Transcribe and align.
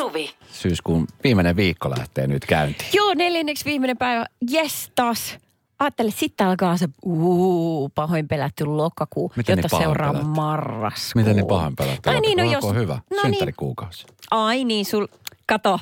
Suvi. 0.00 0.30
Syyskuun 0.52 1.06
viimeinen 1.24 1.56
viikko 1.56 1.90
lähtee 1.90 2.26
nyt 2.26 2.46
käyntiin. 2.46 2.90
Joo, 2.92 3.14
neljänneksi 3.14 3.64
viimeinen 3.64 3.96
päivä. 3.96 4.26
Jes 4.50 4.92
taas. 4.94 5.38
Ajattele, 5.78 6.10
sitten 6.10 6.46
alkaa 6.46 6.76
se 6.76 6.88
uu, 7.04 7.88
pahoin 7.88 8.28
pelätty 8.28 8.64
lokakuu, 8.64 9.32
Miten 9.36 9.58
jota 9.58 9.68
niin 9.72 9.82
seuraa 9.82 10.12
pelätty? 10.12 10.30
marraskuu. 10.30 11.22
Miten 11.22 11.36
niin 11.36 11.46
pahoin 11.46 11.76
pelättää? 11.76 12.12
Ai 12.12 12.20
niin, 12.20 12.38
no 12.38 12.44
jos... 12.44 12.64
hyvä. 12.74 12.94
No 12.94 13.16
niin. 13.16 13.22
Synttärikuukausi. 13.22 14.06
Ai 14.30 14.64
niin, 14.64 14.84
sul... 14.84 15.06
Kato, 15.46 15.80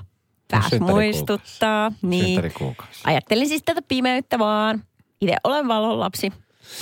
pääs 0.50 0.62
synttärikuukausi. 0.64 1.04
muistuttaa. 1.04 1.92
Niin. 2.02 2.24
Synttärikuukausi. 2.24 3.00
Ajattelin 3.04 3.48
siis 3.48 3.62
tätä 3.64 3.82
pimeyttä 3.82 4.38
vaan. 4.38 4.82
Itse 5.20 5.36
olen 5.44 5.68
valonlapsi. 5.68 6.32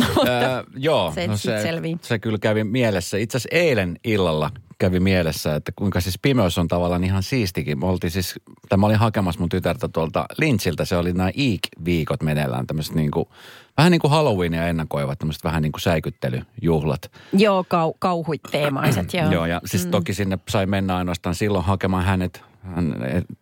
Öö, 0.00 0.64
joo, 0.76 1.12
se 1.14 1.26
no 1.26 1.36
se, 1.36 1.62
selvii. 1.62 1.96
se 2.02 2.18
kyllä 2.18 2.38
kävi 2.38 2.64
mielessä. 2.64 3.16
Itse 3.16 3.36
asiassa 3.36 3.56
eilen 3.56 3.98
illalla 4.04 4.50
kävi 4.78 5.00
mielessä, 5.00 5.54
että 5.54 5.72
kuinka 5.76 6.00
siis 6.00 6.18
pimeys 6.22 6.58
on 6.58 6.68
tavallaan 6.68 7.04
ihan 7.04 7.22
siistikin. 7.22 7.78
Me 7.78 7.86
oltiin 7.86 8.10
siis, 8.10 8.34
tai 8.68 8.78
mä 8.78 8.86
olin 8.86 8.96
hakemassa 8.96 9.40
mun 9.40 9.48
tytärtä 9.48 9.88
tuolta 9.88 10.26
Lynchiltä, 10.38 10.84
se 10.84 10.96
oli 10.96 11.12
nämä 11.12 11.28
Eek-viikot 11.28 12.22
meneillään, 12.22 12.66
tämmöiset 12.66 12.94
niin 12.94 13.10
kuin, 13.10 13.28
vähän 13.76 13.92
niin 13.92 14.00
kuin 14.00 14.10
Halloweenia 14.10 14.68
ennakoivat, 14.68 15.18
tämmöiset 15.18 15.44
vähän 15.44 15.62
niin 15.62 15.72
kuin 15.72 15.80
säikyttelyjuhlat. 15.80 17.12
Joo, 17.32 17.64
kau, 17.68 17.94
kauhuiteemaiset. 17.98 19.12
joo. 19.14 19.32
Joo, 19.32 19.46
ja 19.46 19.60
siis 19.64 19.84
mm. 19.84 19.90
toki 19.90 20.14
sinne 20.14 20.38
sai 20.48 20.66
mennä 20.66 20.96
ainoastaan 20.96 21.34
silloin 21.34 21.64
hakemaan 21.64 22.04
hänet. 22.04 22.42
Hän 22.74 22.94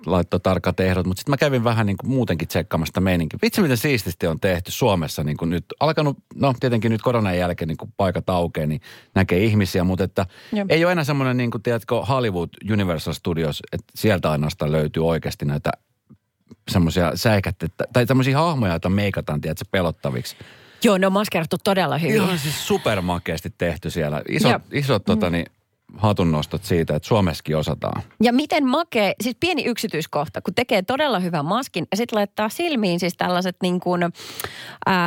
laittoi 0.06 0.41
tarkat 0.41 0.80
ehdot, 0.80 1.06
mutta 1.06 1.20
sitten 1.20 1.33
mä 1.33 1.37
kävin 1.37 1.64
vähän 1.64 1.87
niin 1.87 1.96
kuin 1.96 2.10
muutenkin 2.10 2.48
tsekkaamassa 2.48 2.91
sitä 2.91 3.01
meininkiä. 3.01 3.38
Vitsi, 3.42 3.62
miten 3.62 3.77
siististi 3.77 4.27
on 4.27 4.41
tehty 4.41 4.70
Suomessa 4.70 5.24
niin 5.24 5.37
kuin 5.37 5.50
nyt. 5.50 5.64
Alkanut, 5.80 6.19
no 6.34 6.55
tietenkin 6.60 6.92
nyt 6.92 7.02
koronan 7.02 7.38
jälkeen 7.38 7.69
niin 7.69 7.77
kuin 7.77 7.95
paikat 7.97 8.30
aukeaa, 8.30 8.66
niin 8.66 8.80
näkee 9.14 9.45
ihmisiä, 9.45 9.84
mutta 9.84 10.05
että 10.05 10.27
Joo. 10.52 10.66
ei 10.69 10.84
ole 10.84 10.92
enää 10.92 11.05
semmoinen 11.05 11.37
niin 11.37 11.50
kuin, 11.50 11.62
tiedätkö, 11.62 11.95
Hollywood 11.95 12.48
Universal 12.73 13.12
Studios, 13.12 13.62
että 13.72 13.92
sieltä 13.95 14.30
ainoastaan 14.30 14.72
löytyy 14.72 15.06
oikeasti 15.06 15.45
näitä 15.45 15.70
semmoisia 16.70 17.12
säikättä, 17.14 17.67
tai 17.92 18.06
semmoisia 18.06 18.39
hahmoja, 18.39 18.72
joita 18.72 18.89
meikataan, 18.89 19.41
tiedätkö, 19.41 19.64
pelottaviksi. 19.70 20.36
Joo, 20.84 20.98
ne 20.98 21.06
on 21.06 21.12
maskerattu 21.12 21.56
todella 21.64 21.98
hyvin. 21.98 22.14
Ihan 22.14 22.39
siis 22.39 22.67
supermakeasti 22.67 23.55
tehty 23.58 23.91
siellä. 23.91 24.22
Isot, 24.28 24.62
isot 24.72 25.05
tota, 25.05 25.30
niin, 25.30 25.47
hatunnostot 25.97 26.64
siitä, 26.64 26.97
että 26.97 27.09
Suomessakin 27.09 27.56
osataan. 27.56 28.03
Ja 28.23 28.33
miten 28.33 28.67
makee, 28.67 29.14
siis 29.20 29.37
pieni 29.41 29.64
yksityiskohta, 29.64 30.41
kun 30.41 30.55
tekee 30.55 30.83
todella 30.83 31.19
hyvän 31.19 31.45
maskin 31.45 31.86
ja 31.91 31.97
sitten 31.97 32.17
laittaa 32.17 32.48
silmiin 32.48 33.01
siis 33.01 33.14
tällaiset 33.17 33.56
niin 33.62 33.81
kuin 33.81 34.03
äh, 34.03 34.12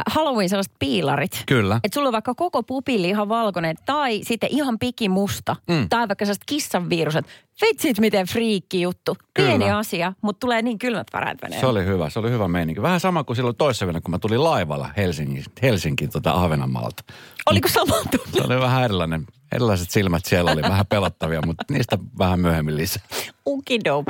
Halloween 0.10 0.50
sellaiset 0.50 0.74
piilarit. 0.80 1.44
Kyllä. 1.46 1.80
Että 1.84 1.96
sulla 1.96 2.08
on 2.10 2.14
vaikka 2.14 2.36
koko 2.36 2.64
pupilli 2.64 3.10
ihan 3.10 3.30
valkoinen 3.30 3.76
tai 3.86 4.20
sitten 4.24 4.50
ihan 4.52 4.80
pikimusta 4.80 5.56
Mm. 5.70 5.90
tai 5.90 6.08
vaikka 6.08 6.26
sellaiset 6.26 6.44
kissan 6.46 6.90
viruset. 6.90 7.26
Vitsit 7.62 8.00
miten 8.00 8.28
friikki 8.28 8.82
juttu. 8.82 9.18
Pieni 9.34 9.66
Kyllä. 9.66 9.78
asia, 9.78 10.14
mutta 10.22 10.40
tulee 10.40 10.62
niin 10.62 10.78
kylmät 10.78 11.08
väreet 11.14 11.42
menee. 11.42 11.60
Se 11.60 11.66
oli 11.66 11.86
hyvä, 11.86 12.10
se 12.10 12.20
oli 12.20 12.30
hyvä 12.30 12.48
meininki. 12.48 12.82
Vähän 12.82 13.00
sama 13.00 13.24
kuin 13.24 13.36
silloin 13.36 13.56
toissapäivänä, 13.56 14.02
kun 14.02 14.12
mä 14.12 14.20
tulin 14.20 14.44
laivalla 14.44 14.90
Helsingin, 14.98 15.44
Helsinkiin 15.62 16.12
tuota 16.12 16.32
Ahvenanmaalta. 16.32 17.04
Oliko 17.46 17.68
sama 17.68 17.94
Se 18.34 18.42
oli 18.44 18.60
vähän 18.60 18.84
erilainen. 18.84 19.28
Erilaiset 19.52 19.92
silmät 19.92 20.26
siellä 20.26 20.52
oli 20.52 20.62
vähän 20.62 20.86
pelottavia, 20.88 21.42
mutta 21.46 21.64
niistä 21.72 21.98
vähän 22.20 22.40
myöhemmin 22.40 22.78
lisää. 22.78 23.04
Ukido. 23.48 24.04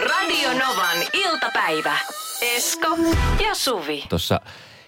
Radio 0.00 0.48
Novan 0.52 0.96
iltapäivä. 1.12 1.96
Esko 2.42 2.96
ja 3.44 3.54
Suvi. 3.54 4.04
Tuossa 4.08 4.40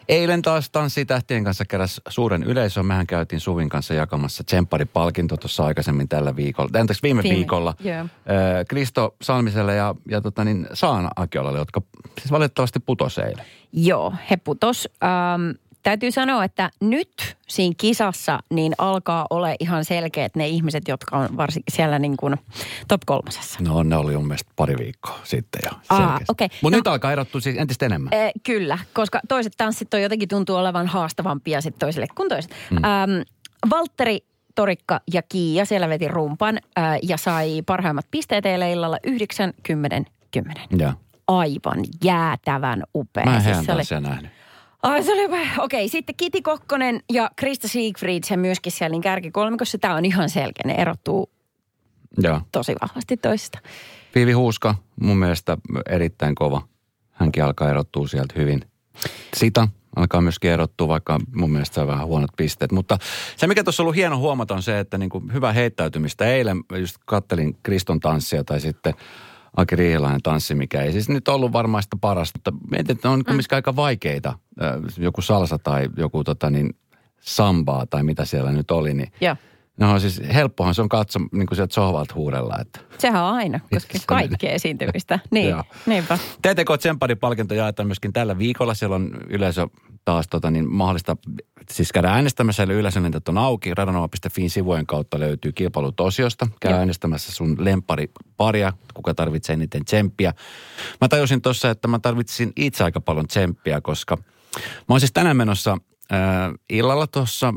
eilen 0.08 0.42
taas 0.42 0.70
Tanssitähtien 0.70 1.44
kanssa 1.44 1.64
keräs 1.64 2.00
suuren 2.08 2.42
yleisön. 2.42 2.86
Mehän 2.86 3.06
käytiin 3.06 3.40
Suvin 3.40 3.68
kanssa 3.68 3.94
jakamassa 3.94 4.44
tsempparipalkinto 4.44 5.36
tuossa 5.36 5.64
aikaisemmin 5.64 6.08
tällä 6.08 6.36
viikolla. 6.36 6.80
Anteeksi, 6.80 7.02
viime 7.02 7.22
Viime, 7.22 7.36
viikolla. 7.36 7.74
joo. 7.80 8.00
Ö, 8.02 8.64
Kristo 8.68 9.16
Salmiselle 9.22 9.74
ja, 9.74 9.94
ja 10.10 10.20
tota 10.20 10.44
niin, 10.44 10.66
Saana 10.72 11.10
Akiolalle, 11.16 11.58
jotka 11.58 11.82
siis 12.20 12.30
valitettavasti 12.32 12.80
putosi 12.80 13.20
eilen. 13.20 13.44
Joo, 13.72 14.14
he 14.30 14.36
putos. 14.36 14.88
Ähm, 15.04 15.50
täytyy 15.88 16.10
sanoa, 16.10 16.44
että 16.44 16.70
nyt 16.80 17.36
siinä 17.48 17.74
kisassa 17.78 18.40
niin 18.50 18.72
alkaa 18.78 19.26
ole 19.30 19.56
ihan 19.60 19.84
selkeät 19.84 20.36
ne 20.36 20.48
ihmiset, 20.48 20.88
jotka 20.88 21.16
on 21.16 21.36
varsinkin 21.36 21.74
siellä 21.76 21.98
niin 21.98 22.16
kuin 22.16 22.36
top 22.88 23.00
kolmosessa. 23.06 23.58
No 23.62 23.82
ne 23.82 23.96
oli 23.96 24.16
mun 24.16 24.26
mielestä 24.26 24.52
pari 24.56 24.76
viikkoa 24.78 25.18
sitten 25.24 25.60
jo. 25.64 25.70
Aa, 25.88 26.20
okei. 26.28 26.48
Mutta 26.62 26.76
No- 26.76 26.78
nyt 26.78 26.86
alkaa 26.86 27.12
erottua 27.12 27.40
siis 27.40 27.56
entistä 27.58 27.86
enemmän. 27.86 28.14
Eh, 28.14 28.32
kyllä, 28.42 28.78
koska 28.92 29.20
toiset 29.28 29.52
tanssit 29.56 29.94
on 29.94 30.02
jotenkin 30.02 30.28
tuntuu 30.28 30.56
olevan 30.56 30.86
haastavampia 30.86 31.60
sitten 31.60 31.78
toisille 31.80 32.06
kuin 32.14 32.28
toiset. 32.28 32.50
Mm. 32.70 32.76
Ähm, 32.76 33.10
Valtteri 33.70 34.18
Torikka 34.54 35.00
ja 35.12 35.22
Kiia 35.22 35.64
siellä 35.64 35.88
veti 35.88 36.08
rumpan 36.08 36.58
äh, 36.78 36.98
ja 37.02 37.16
sai 37.16 37.62
parhaimmat 37.66 38.06
pisteet 38.10 38.46
eilen 38.46 38.70
illalla 38.70 38.98
9, 39.04 39.52
10, 39.62 40.06
10. 40.30 40.62
Ja. 40.78 40.92
Aivan 41.28 41.78
jäätävän 42.04 42.82
upea. 42.94 43.24
Mä 43.24 43.36
en 43.36 43.42
Siis 43.42 43.66
se 43.66 43.72
oli- 43.72 44.00
nähnyt. 44.00 44.30
Ai 44.82 45.02
se 45.02 45.12
oli 45.12 45.22
hyvä. 45.22 45.62
Okei, 45.62 45.88
sitten 45.88 46.14
Kiti 46.14 46.42
Kokkonen 46.42 47.00
ja 47.12 47.30
Krista 47.36 47.68
Siegfried, 47.68 48.24
se 48.24 48.36
myöskin 48.36 48.72
siellä 48.72 48.90
niin 48.92 49.02
kärkikolmikossa. 49.02 49.78
Tämä 49.78 49.94
on 49.94 50.04
ihan 50.04 50.30
selkeä, 50.30 50.62
ne 50.64 50.74
erottuu 50.74 51.30
Joo. 52.18 52.40
tosi 52.52 52.74
vahvasti 52.82 53.16
toisista. 53.16 53.58
Viivi 54.14 54.32
Huuska, 54.32 54.74
mun 55.00 55.16
mielestä 55.16 55.58
erittäin 55.88 56.34
kova. 56.34 56.62
Hänkin 57.12 57.44
alkaa 57.44 57.70
erottua 57.70 58.08
sieltä 58.08 58.34
hyvin. 58.36 58.60
Sita 59.36 59.68
alkaa 59.96 60.20
myöskin 60.20 60.50
erottua, 60.50 60.88
vaikka 60.88 61.18
mun 61.34 61.50
mielestä 61.50 61.80
on 61.80 61.86
vähän 61.86 62.06
huonot 62.06 62.30
pisteet. 62.36 62.72
Mutta 62.72 62.98
se, 63.36 63.46
mikä 63.46 63.64
tuossa 63.64 63.82
on 63.82 63.84
ollut 63.84 63.96
hieno 63.96 64.18
huomata, 64.18 64.54
on 64.54 64.62
se, 64.62 64.78
että 64.78 64.98
niin 64.98 65.10
kuin 65.10 65.32
hyvä 65.32 65.52
heittäytymistä. 65.52 66.26
Eilen 66.26 66.64
just 66.78 66.96
kattelin 67.06 67.56
Kriston 67.62 68.00
tanssia 68.00 68.44
tai 68.44 68.60
sitten 68.60 68.94
Aki 69.56 69.76
Riihilainen 69.76 70.22
tanssi, 70.22 70.54
mikä 70.54 70.82
ei 70.82 70.92
siis 70.92 71.08
nyt 71.08 71.28
ollut 71.28 71.52
varmaan 71.52 71.82
sitä 71.82 71.96
parasta. 72.00 72.38
Mutta 72.38 72.66
mietin, 72.70 72.96
että 72.96 73.08
ne 73.08 73.12
on 73.12 73.24
kumminkin 73.24 73.54
aika 73.54 73.76
vaikeita. 73.76 74.38
Äh, 74.62 74.82
Joku 74.98 75.22
salsa 75.22 75.58
tai 75.58 75.88
joku 75.96 76.24
tota 76.24 76.50
niin, 76.50 76.76
sambaa 77.20 77.86
tai 77.86 78.02
mitä 78.02 78.24
siellä 78.24 78.52
nyt 78.52 78.70
oli, 78.70 78.94
niin 78.94 79.12
Joo. 79.20 79.36
No 79.78 79.98
siis 79.98 80.22
helppohan 80.34 80.74
se 80.74 80.82
on 80.82 80.88
katso 80.88 81.18
niin 81.32 81.46
kuin 81.46 81.56
sieltä 81.56 81.74
sohvalta 81.74 82.14
huudella, 82.14 82.56
että 82.60 82.80
Sehän 82.98 83.22
on 83.24 83.34
aina, 83.34 83.60
koska 83.74 83.98
kaikkea 84.06 84.50
esiintymistä. 84.50 85.18
Niin, 85.30 85.56
niinpä. 85.86 86.18
TTK 86.42 86.78
Tsempari-palkinto 86.78 87.54
jaetaan 87.54 87.86
myöskin 87.86 88.12
tällä 88.12 88.38
viikolla. 88.38 88.74
Siellä 88.74 88.96
on 88.96 89.10
yleisö 89.28 89.66
taas 90.04 90.28
tota, 90.28 90.50
niin 90.50 90.72
mahdollista 90.72 91.16
siis 91.70 91.92
käydä 91.92 92.10
äänestämässä, 92.10 92.62
eli 92.62 92.72
yleisönetet 92.72 93.28
on 93.28 93.38
auki. 93.38 93.74
Radonova.fin 93.74 94.50
sivujen 94.50 94.86
kautta 94.86 95.18
löytyy 95.18 95.52
kilpailut 95.52 96.00
osiosta. 96.00 96.48
Käy 96.60 96.70
Joo. 96.70 96.78
äänestämässä 96.78 97.32
sun 97.32 97.56
lempari 97.58 98.10
paria, 98.36 98.72
kuka 98.94 99.14
tarvitsee 99.14 99.54
eniten 99.54 99.84
tsemppiä. 99.84 100.34
Mä 101.00 101.08
tajusin 101.08 101.42
tuossa, 101.42 101.70
että 101.70 101.88
mä 101.88 101.98
tarvitsin 101.98 102.52
itse 102.56 102.84
aika 102.84 103.00
paljon 103.00 103.26
tsemppiä, 103.26 103.80
koska 103.80 104.18
mä 104.56 104.84
oon 104.88 105.00
siis 105.00 105.12
tänään 105.12 105.36
menossa 105.36 105.78
äh, 106.12 106.18
illalla 106.70 107.06
tuossa 107.06 107.54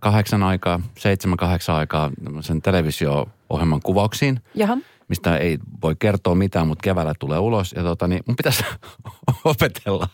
kahdeksan 0.00 0.42
aikaa, 0.42 0.80
seitsemän, 0.98 1.36
kahdeksan 1.36 1.76
aikaa 1.76 2.10
sen 2.40 2.62
televisio-ohjelman 2.62 3.80
kuvauksiin 3.82 4.40
Jaha. 4.54 4.78
mistä 5.08 5.36
ei 5.36 5.58
voi 5.82 5.96
kertoa 5.98 6.34
mitään, 6.34 6.66
mutta 6.66 6.82
keväällä 6.82 7.14
tulee 7.18 7.38
ulos. 7.38 7.72
Ja 7.72 7.82
tota, 7.82 8.08
niin 8.08 8.22
mun 8.26 8.36
pitäisi 8.36 8.64
opetella 9.44 10.08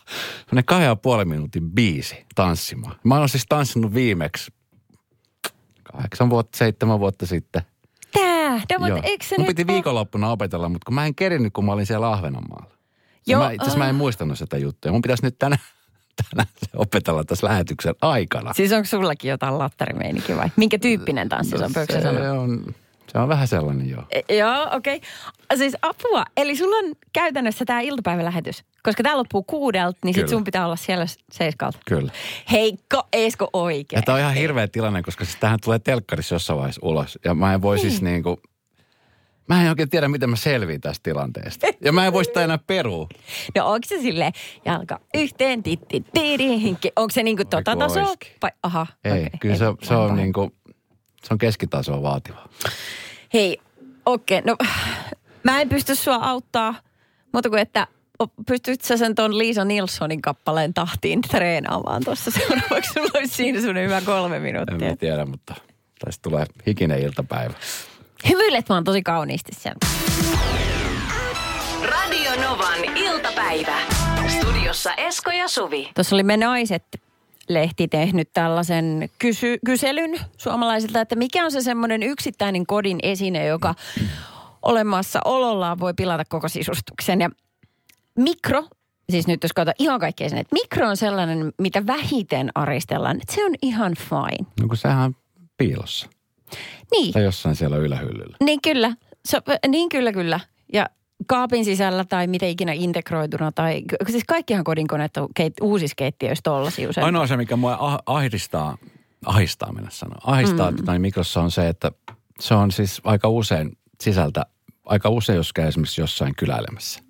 semmoinen 0.45 0.65
kahden 0.65 0.85
ja 0.85 0.95
puolen 0.95 1.27
minuutin 1.27 1.71
biisi 1.71 2.25
tanssimaan. 2.35 2.95
Mä 3.03 3.19
oon 3.19 3.29
siis 3.29 3.45
tanssinut 3.49 3.93
viimeksi 3.93 4.51
kahdeksan 5.83 6.29
vuotta, 6.29 6.57
seitsemän 6.57 6.99
vuotta 6.99 7.25
sitten. 7.25 7.61
Tää, 8.13 8.79
no, 8.79 8.87
mutta 8.87 9.01
eikö 9.03 9.25
se 9.25 9.35
mun 9.37 9.47
piti 9.47 9.61
oo- 9.61 9.67
viikonloppuna 9.67 10.31
opetella, 10.31 10.69
mutta 10.69 10.85
kun 10.85 10.95
mä 10.95 11.05
en 11.05 11.15
kerinyt, 11.15 11.53
kun 11.53 11.65
mä 11.65 11.71
olin 11.71 11.85
siellä 11.85 12.11
Ahvenanmaalla. 12.11 12.73
Joo, 13.27 13.43
mä, 13.43 13.51
itse 13.51 13.63
asiassa 13.63 13.79
mä 13.79 13.89
en 13.89 13.95
ah. 13.95 13.97
muistanut 13.97 14.37
sitä 14.37 14.57
juttua. 14.57 14.91
Mun 14.91 15.01
pitäisi 15.01 15.23
nyt 15.23 15.39
tänään, 15.39 15.61
tänään 16.29 16.49
opetella 16.75 17.23
tässä 17.23 17.47
lähetyksen 17.47 17.95
aikana. 18.01 18.53
Siis 18.53 18.71
onko 18.71 18.85
sullakin 18.85 19.29
jotain 19.29 19.57
lattarimeininki 19.57 20.37
vai? 20.37 20.49
Minkä 20.55 20.79
tyyppinen 20.79 21.29
tanssi 21.29 21.57
se 21.57 21.63
on, 21.63 21.71
sanoa? 21.71 22.21
se, 22.21 22.29
on, 22.29 22.75
se 23.11 23.17
on 23.19 23.29
vähän 23.29 23.47
sellainen 23.47 23.89
joo. 23.89 24.03
E- 24.09 24.37
Joo, 24.37 24.67
okei. 24.71 24.95
Okay. 24.95 25.57
Siis 25.57 25.77
apua. 25.81 26.25
Eli 26.37 26.55
sulla 26.55 26.75
on 26.75 26.95
käytännössä 27.13 27.65
tämä 27.65 27.81
iltapäivälähetys. 27.81 28.63
Koska 28.83 29.03
tämä 29.03 29.17
loppuu 29.17 29.43
kuudelta, 29.43 29.97
niin 30.03 30.13
sit 30.13 30.21
Kyllä. 30.21 30.29
sun 30.31 30.43
pitää 30.43 30.65
olla 30.65 30.75
siellä 30.75 31.05
seiskalta. 31.31 31.79
Kyllä. 31.85 32.11
Heikko, 32.51 33.03
Esko 33.13 33.49
oikein. 33.53 34.03
Tämä 34.03 34.15
on 34.15 34.19
ihan 34.21 34.33
hirveä 34.33 34.67
tilanne, 34.67 35.03
koska 35.03 35.25
siis 35.25 35.37
tähän 35.39 35.59
tulee 35.63 35.79
telkkarissa 35.79 36.35
jossain 36.35 36.59
vaiheessa 36.59 36.81
ulos. 36.83 37.19
Ja 37.25 37.33
mä 37.33 37.53
en 37.53 37.61
voi 37.61 37.79
siis 37.79 38.01
niin 38.01 38.23
kuin, 38.23 38.37
mä 39.49 39.63
en 39.63 39.69
oikein 39.69 39.89
tiedä, 39.89 40.07
miten 40.07 40.29
mä 40.29 40.35
selviin 40.35 40.81
tästä 40.81 41.03
tilanteesta. 41.03 41.67
Ja 41.81 41.91
mä 41.91 42.05
en 42.05 42.13
voi 42.13 42.25
sitä 42.25 42.43
enää 42.43 42.57
perua. 42.57 43.07
No 43.55 43.65
onko 43.65 43.87
se 43.87 44.01
silleen, 44.01 44.33
jalka 44.65 44.99
yhteen, 45.13 45.63
titti, 45.63 46.03
tiidi, 46.13 46.45
onko 46.95 47.09
se 47.11 47.23
niinku 47.23 47.45
tota 47.45 47.75
tasoa? 47.75 48.13
Vai, 48.41 48.51
aha, 48.63 48.87
Ei, 49.05 49.11
okei. 49.11 49.29
kyllä 49.39 49.55
se, 49.55 49.65
Ei, 49.65 49.71
se 49.83 49.93
on 49.95 50.05
vaan 50.07 50.15
niin 50.17 50.33
kuin, 50.33 50.51
se 51.23 51.33
on 51.33 51.37
keskitasoa 51.37 52.01
vaativaa. 52.01 52.49
Hei, 53.33 53.57
okei, 54.05 54.41
no 54.41 54.55
mä 55.43 55.61
en 55.61 55.69
pysty 55.69 55.95
sua 55.95 56.15
auttaa, 56.15 56.75
mutta 57.33 57.49
kuin 57.49 57.61
että 57.61 57.87
pystyt 58.47 58.81
sä 58.81 58.97
sen 58.97 59.15
ton 59.15 59.37
Liisa 59.37 59.65
Nilssonin 59.65 60.21
kappaleen 60.21 60.73
tahtiin 60.73 61.21
treenaamaan 61.21 62.03
tuossa 62.05 62.31
seuraavaksi? 62.31 62.93
Sulla 62.93 63.09
olisi 63.13 63.35
siinä 63.35 63.61
sun 63.61 63.77
hyvä 63.77 64.01
kolme 64.01 64.35
En 64.35 64.41
minuuttia. 64.41 64.89
mä 64.89 64.95
tiedä, 64.95 65.25
mutta 65.25 65.55
tästä 66.05 66.21
tulee 66.21 66.45
hikinen 66.67 66.99
iltapäivä. 66.99 67.53
Hymyilet 68.29 68.69
vaan 68.69 68.83
tosi 68.83 69.01
kauniisti 69.01 69.51
siellä. 69.55 69.79
Radio 71.89 72.31
Novan 72.41 72.97
iltapäivä. 72.97 73.75
Studiossa 74.27 74.93
Esko 74.93 75.31
ja 75.31 75.47
Suvi. 75.47 75.91
Tuossa 75.95 76.15
oli 76.15 76.23
Me 76.23 76.37
Naiset 76.37 76.83
lehti 77.49 77.87
tehnyt 77.87 78.29
tällaisen 78.33 79.09
kysy- 79.19 79.59
kyselyn 79.65 80.19
suomalaisilta, 80.37 81.01
että 81.01 81.15
mikä 81.15 81.45
on 81.45 81.51
se 81.51 81.61
semmoinen 81.61 82.03
yksittäinen 82.03 82.65
kodin 82.65 82.99
esine, 83.03 83.45
joka 83.45 83.75
olemassa 84.61 85.19
olollaan 85.25 85.79
voi 85.79 85.93
pilata 85.93 86.23
koko 86.29 86.49
sisustuksen. 86.49 87.21
Ja 87.21 87.29
mikro, 88.17 88.63
siis 89.09 89.27
nyt 89.27 89.43
jos 89.43 89.53
katsotaan 89.53 89.75
ihan 89.79 89.99
kaikki 89.99 90.23
esineet, 90.23 90.47
mikro 90.51 90.89
on 90.89 90.97
sellainen, 90.97 91.53
mitä 91.57 91.87
vähiten 91.87 92.49
aristellaan. 92.55 93.17
Että 93.21 93.35
se 93.35 93.45
on 93.45 93.55
ihan 93.61 93.93
fine. 93.95 94.49
No 94.61 94.67
kun 94.67 94.77
sehän 94.77 94.99
on 94.99 95.15
piilossa. 95.57 96.09
Niin, 96.91 97.13
Tai 97.13 97.23
jossain 97.23 97.55
siellä 97.55 97.77
ylähyllyllä. 97.77 98.37
niin 98.43 98.61
kyllä. 98.61 98.93
Se, 99.25 99.41
niin 99.67 99.89
kyllä, 99.89 100.11
kyllä. 100.11 100.39
Ja 100.73 100.89
kaapin 101.27 101.65
sisällä 101.65 102.05
tai 102.05 102.27
miten 102.27 102.49
ikinä 102.49 102.71
integroituna 102.73 103.51
tai, 103.51 103.81
siis 104.09 104.23
kaikkihan 104.27 104.63
kodinkoneet 104.63 105.17
on 105.17 105.27
keit, 105.35 105.53
uusissa 105.61 105.95
keittiöissä 105.95 106.41
tollasia 106.43 106.89
usein. 106.89 107.05
Ainoa 107.05 107.27
se, 107.27 107.37
mikä 107.37 107.55
mua 107.55 107.75
ah- 107.75 108.03
ahdistaa, 108.05 108.77
ahistaa 109.25 109.71
mennä 109.71 109.89
sanoa, 109.91 110.19
ahistaa 110.23 110.71
mm. 110.71 110.77
tota, 110.77 110.99
mikrossa 110.99 111.41
on 111.41 111.51
se, 111.51 111.67
että 111.67 111.91
se 112.39 112.53
on 112.53 112.71
siis 112.71 113.01
aika 113.03 113.29
usein 113.29 113.77
sisältä, 114.01 114.45
aika 114.85 115.09
usein 115.09 115.37
jos 115.37 115.53
käy 115.53 115.67
esimerkiksi 115.67 116.01
jossain 116.01 116.35
kyläilemässä. 116.35 117.01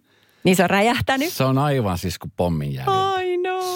Niin 0.43 0.55
se 0.55 0.63
on 0.63 0.69
räjähtänyt. 0.69 1.33
Se 1.33 1.43
on 1.43 1.57
aivan 1.57 1.97
siis 1.97 2.19
kuin 2.19 2.31
pommin 2.37 2.73
jäljellä. 2.73 3.08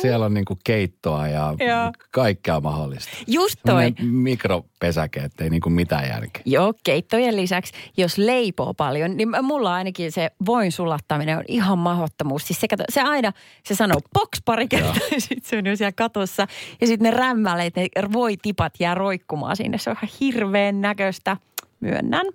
Siellä 0.04 0.26
on 0.26 0.34
niinku 0.34 0.60
keittoa 0.64 1.28
ja 1.28 1.54
Joo. 1.60 1.92
kaikkea 2.12 2.60
mahdollista. 2.60 3.12
Just 3.28 3.56
toi. 3.66 3.84
Semmoinen 3.84 4.06
mikropesäke, 4.08 5.20
ettei 5.20 5.50
niinku 5.50 5.70
mitään 5.70 6.08
järkeä. 6.08 6.42
Joo, 6.46 6.74
keittojen 6.84 7.36
lisäksi, 7.36 7.74
jos 7.98 8.18
leipoo 8.18 8.74
paljon, 8.74 9.18
niin 9.18 9.30
mulla 9.42 9.74
ainakin 9.74 10.12
se 10.12 10.32
voin 10.46 10.72
sulattaminen 10.72 11.38
on 11.38 11.44
ihan 11.48 11.78
mahdottomuus. 11.78 12.48
Siis 12.48 12.62
se, 12.62 12.68
kato, 12.68 12.84
se 12.90 13.02
aina, 13.02 13.32
se 13.64 13.76
sanoo 13.76 14.00
box 14.14 14.42
pari 14.46 14.68
kertaa 14.68 15.08
ja 15.12 15.20
sitten 15.28 15.50
se 15.50 15.58
on 15.58 15.66
jo 15.66 15.76
siellä 15.76 15.92
katossa. 15.92 16.48
Ja 16.82 16.88
sitten 16.88 17.12
ne 17.12 17.18
rämmäleet, 17.18 17.76
ne 17.76 17.88
voi 18.14 18.38
tipat 18.42 18.74
jää 18.80 18.96
roikkumaan 18.96 19.56
sinne. 19.56 19.78
Se 19.78 19.90
on 19.90 19.96
ihan 20.02 20.18
hirveän 20.20 20.82
näköistä, 20.82 21.38
myönnän. 21.80 22.26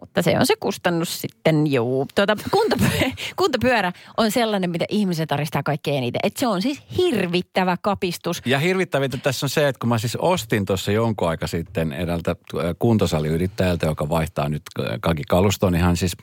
Mutta 0.00 0.22
se 0.22 0.38
on 0.38 0.46
se 0.46 0.54
kustannus 0.60 1.20
sitten, 1.20 1.72
juu. 1.72 2.06
Tuota, 2.14 2.36
kuntopyörä, 2.50 3.10
kuntopyörä 3.36 3.92
on 4.16 4.30
sellainen, 4.30 4.70
mitä 4.70 4.84
ihmiset 4.88 5.32
aristaa 5.32 5.62
kaikkein 5.62 5.98
eniten. 5.98 6.20
Et 6.22 6.36
se 6.36 6.46
on 6.46 6.62
siis 6.62 6.82
hirvittävä 6.96 7.76
kapistus. 7.82 8.42
Ja 8.46 8.58
hirvittävintä 8.58 9.16
tässä 9.16 9.46
on 9.46 9.50
se, 9.50 9.68
että 9.68 9.80
kun 9.80 9.88
mä 9.88 9.98
siis 9.98 10.16
ostin 10.16 10.64
tuossa 10.64 10.92
jonkun 10.92 11.28
aika 11.28 11.46
sitten 11.46 11.92
edeltä 11.92 12.30
äh, 12.30 12.64
kuntosaliyrittäjältä, 12.78 13.86
joka 13.86 14.08
vaihtaa 14.08 14.48
nyt 14.48 14.62
äh, 14.80 14.98
kaikki 15.00 15.22
kalustoon, 15.28 15.72
niin 15.72 15.84
hän 15.84 15.96
siis, 15.96 16.16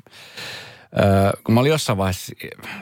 kun 1.43 1.53
mä 1.53 1.59
olin 1.59 1.69
jossain 1.69 1.97
vaiheessa 1.97 2.33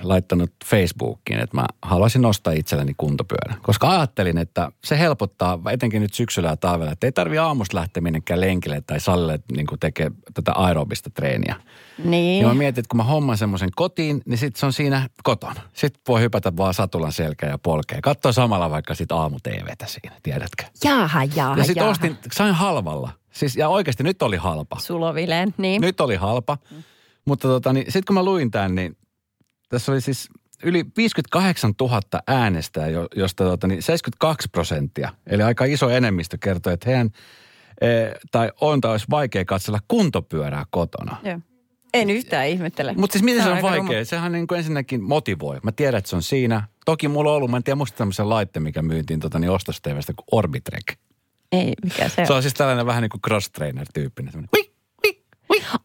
laittanut 0.02 0.52
Facebookiin, 0.66 1.40
että 1.40 1.58
mä 1.58 1.66
haluaisin 1.82 2.22
nostaa 2.22 2.54
itselleni 2.54 2.94
kuntopyörän. 2.98 3.62
Koska 3.62 3.90
ajattelin, 3.90 4.38
että 4.38 4.72
se 4.84 5.00
helpottaa, 5.00 5.60
etenkin 5.72 6.02
nyt 6.02 6.14
syksyllä 6.14 6.50
ja 6.50 6.58
talvella, 6.58 6.92
että 6.92 7.08
ei 7.08 7.12
tarvi 7.12 7.38
aamusta 7.38 7.78
lähteä 7.78 8.02
minnekään 8.02 8.42
lenkille 8.42 8.82
tai 8.82 9.00
salille 9.00 9.40
niin 9.56 9.68
tekee 9.80 10.12
tätä 10.34 10.52
aerobista 10.56 11.10
treeniä. 11.10 11.56
Niin. 12.04 12.42
Ja 12.42 12.48
mä 12.48 12.54
mietin, 12.54 12.80
että 12.82 12.90
kun 12.90 12.98
mä 12.98 13.04
homman 13.04 13.38
semmoisen 13.38 13.70
kotiin, 13.76 14.22
niin 14.26 14.38
sitten 14.38 14.60
se 14.60 14.66
on 14.66 14.74
siinä 14.74 15.10
kotona. 15.24 15.62
Sitten 15.74 16.02
voi 16.08 16.22
hypätä 16.22 16.58
vaan 16.58 16.74
satulan 16.74 17.12
selkään 17.12 17.52
ja 17.52 17.58
polkea. 17.58 18.00
Katsoa 18.04 18.32
samalla 18.32 18.70
vaikka 18.70 18.96
sit 18.96 19.12
aamu 19.12 19.38
TVtä 19.44 19.86
siinä, 19.88 20.16
tiedätkö? 20.24 20.64
Jaaha, 20.84 21.24
jaaha, 21.36 21.58
Ja 21.58 21.64
sitten 21.64 21.82
jaaha. 21.82 21.92
ostin, 21.92 22.18
sain 22.34 22.54
halvalla. 22.54 23.10
Siis, 23.32 23.56
ja 23.56 23.70
oikeasti 23.70 24.04
nyt 24.04 24.22
oli 24.22 24.38
halpa. 24.38 24.80
Sulovileen, 24.80 25.54
niin. 25.58 25.82
Nyt 25.82 26.02
oli 26.02 26.16
halpa. 26.16 26.58
Mutta 27.30 27.48
tota, 27.48 27.74
niin, 27.74 27.86
sitten 27.86 28.04
kun 28.08 28.14
mä 28.14 28.24
luin 28.24 28.52
tämän, 28.52 28.76
niin 28.76 28.98
tässä 29.70 29.92
oli 29.92 30.02
siis 30.02 30.30
yli 30.64 30.86
58 30.98 31.74
000 31.82 32.02
äänestä, 32.28 32.88
jo- 32.88 33.08
josta 33.16 33.44
tota, 33.44 33.68
niin 33.68 33.82
72 33.82 34.48
prosenttia, 34.52 35.10
eli 35.28 35.44
aika 35.44 35.66
iso 35.66 35.90
enemmistö 35.90 36.38
kertoi, 36.42 36.74
että 36.74 36.90
heidän 36.90 37.10
e, 37.82 37.88
tai 38.32 38.52
on 38.62 38.82
tai 38.82 38.92
olisi 38.92 39.06
vaikea 39.10 39.46
katsella 39.46 39.80
kuntopyörää 39.88 40.66
kotona. 40.72 41.18
Joo. 41.24 41.40
En 41.94 42.10
yhtään 42.10 42.48
ihmettele. 42.48 42.94
Mutta 42.98 43.14
siis 43.14 43.24
miten 43.24 43.44
se 43.44 43.50
on 43.50 43.56
aika 43.56 43.68
vaikea? 43.68 44.06
Sehän 44.06 44.32
niin 44.32 44.48
kuin 44.48 44.58
ensinnäkin 44.58 45.04
motivoi. 45.04 45.60
Mä 45.64 45.72
tiedän, 45.72 45.98
että 45.98 46.10
se 46.10 46.16
on 46.16 46.24
siinä. 46.24 46.64
Toki 46.86 47.08
mulla 47.08 47.30
on 47.30 47.36
ollut, 47.36 47.52
mä 47.52 47.58
en 47.58 47.64
tiedä 47.64 47.76
muista 47.76 47.98
tämmöisen 47.98 48.30
laitteen, 48.30 48.64
mikä 48.64 48.82
myytiin 48.82 49.20
tota, 49.20 49.40
niin 49.40 49.52
ostostevestä 49.52 50.14
kuin 50.14 50.26
Orbitrek. 50.32 50.86
Ei, 51.52 51.74
mikä 51.84 52.10
se 52.10 52.22
on. 52.22 52.28
Se 52.28 52.34
on 52.34 52.42
siis 52.42 52.54
tällainen 52.54 52.86
vähän 52.86 53.02
niin 53.02 53.10
kuin 53.10 53.22
cross-trainer-tyyppinen. 53.22 54.34
hui, 54.34 54.69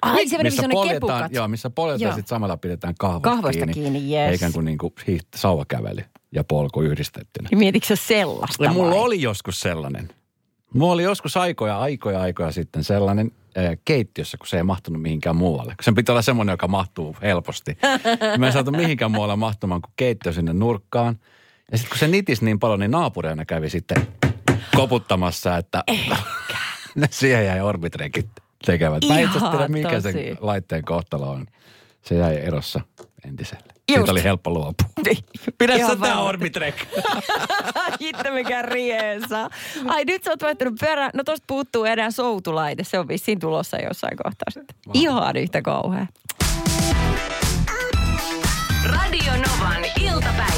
Ai, 0.02 0.28
se 0.28 0.42
missä 0.42 0.68
poljetaan, 0.72 1.18
kepukat. 1.18 1.32
joo, 1.34 1.48
missä 1.48 1.70
poljetaan 1.70 2.00
Joo. 2.08 2.14
sitten 2.14 2.28
samalla 2.28 2.56
pidetään 2.56 2.94
kahvoista, 2.98 3.30
Kahvoista 3.30 3.66
kiinni, 3.66 4.14
yes. 4.16 4.30
Eikä 4.30 4.50
kuin, 4.52 4.64
niin 4.64 4.78
kuin 4.78 4.92
hiiht, 5.06 5.28
sauvakävely 5.36 6.04
ja 6.32 6.44
polku 6.44 6.82
yhdistettynä. 6.82 7.48
Mietitkö 7.54 7.86
sä 7.86 7.96
sellaista 7.96 8.64
Ja 8.64 8.72
mulla 8.72 8.90
vai? 8.90 8.98
oli 8.98 9.22
joskus 9.22 9.60
sellainen. 9.60 10.08
Mulla 10.74 10.92
oli 10.92 11.02
joskus 11.02 11.36
aikoja, 11.36 11.78
aikoja, 11.78 12.20
aikoja 12.20 12.52
sitten 12.52 12.84
sellainen 12.84 13.30
äh, 13.58 13.64
keittiössä, 13.84 14.36
kun 14.38 14.46
se 14.46 14.56
ei 14.56 14.62
mahtunut 14.62 15.02
mihinkään 15.02 15.36
muualle. 15.36 15.74
Sen 15.82 15.94
pitää 15.94 16.12
olla 16.12 16.22
semmoinen, 16.22 16.52
joka 16.52 16.68
mahtuu 16.68 17.16
helposti. 17.22 17.78
Mä 18.38 18.46
en 18.46 18.52
saatu 18.52 18.70
mihinkään 18.70 19.10
muualle 19.10 19.36
mahtumaan 19.36 19.82
kuin 19.82 19.92
keittiö 19.96 20.32
sinne 20.32 20.52
nurkkaan. 20.52 21.18
Ja 21.72 21.78
sitten 21.78 21.90
kun 21.90 21.98
se 21.98 22.08
nitis 22.08 22.42
niin 22.42 22.58
paljon, 22.58 22.80
niin 22.80 22.90
naapureina 22.90 23.44
kävi 23.44 23.70
sitten 23.70 24.06
koputtamassa, 24.76 25.56
että 25.56 25.84
ne 26.94 27.06
siihen 27.10 27.46
jäi 27.46 27.60
orbitrekit 27.60 28.26
tekevät. 28.66 29.04
Mä 29.08 29.18
en 29.18 29.24
itse 29.24 29.38
tiedä, 29.50 29.68
mikä 29.68 29.90
tosi. 29.90 30.12
sen 30.12 30.36
laitteen 30.40 30.84
kohtalo 30.84 31.30
on. 31.30 31.46
Se 32.02 32.14
jäi 32.14 32.36
erossa 32.36 32.80
entiselle. 33.28 33.64
Just. 33.88 33.98
Siitä 33.98 34.12
oli 34.12 34.24
helppo 34.24 34.50
luopua. 34.50 34.88
Pidä 35.58 35.74
Ihan 35.74 35.90
sä 35.90 35.96
tää. 35.96 36.20
Orbitrek. 36.20 36.74
Hitto 38.00 38.32
mikä 38.34 38.62
riesaa. 38.62 39.50
Ai 39.86 40.04
nyt 40.04 40.24
sä 40.24 40.30
oot 40.30 40.42
vaihtanut 40.42 40.74
perään. 40.80 41.10
No 41.14 41.24
tosta 41.24 41.44
puuttuu 41.46 41.84
enää 41.84 42.10
soutulaite. 42.10 42.84
Se 42.84 42.98
on 42.98 43.08
vissiin 43.08 43.40
tulossa 43.40 43.76
jossain 43.76 44.16
kohtaa 44.16 44.50
sitten. 44.50 44.76
Ihan 44.94 45.36
yhtä 45.36 45.62
kauhea. 45.62 46.06
Radio 48.84 49.32
Novan 49.32 49.84
iltapäivä. 50.00 50.53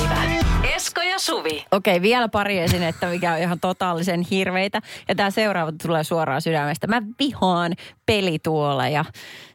Suvi. 1.26 1.64
Okei, 1.72 2.02
vielä 2.02 2.28
pari 2.28 2.58
esinettä, 2.58 3.06
mikä 3.06 3.32
on 3.32 3.38
ihan 3.38 3.60
totaalisen 3.60 4.20
hirveitä. 4.30 4.82
Ja 5.08 5.14
tämä 5.14 5.30
seuraava 5.30 5.72
tulee 5.86 6.04
suoraan 6.04 6.42
sydämestä. 6.42 6.86
Mä 6.86 7.02
vihaan 7.18 7.72
pelituoleja. 8.06 9.04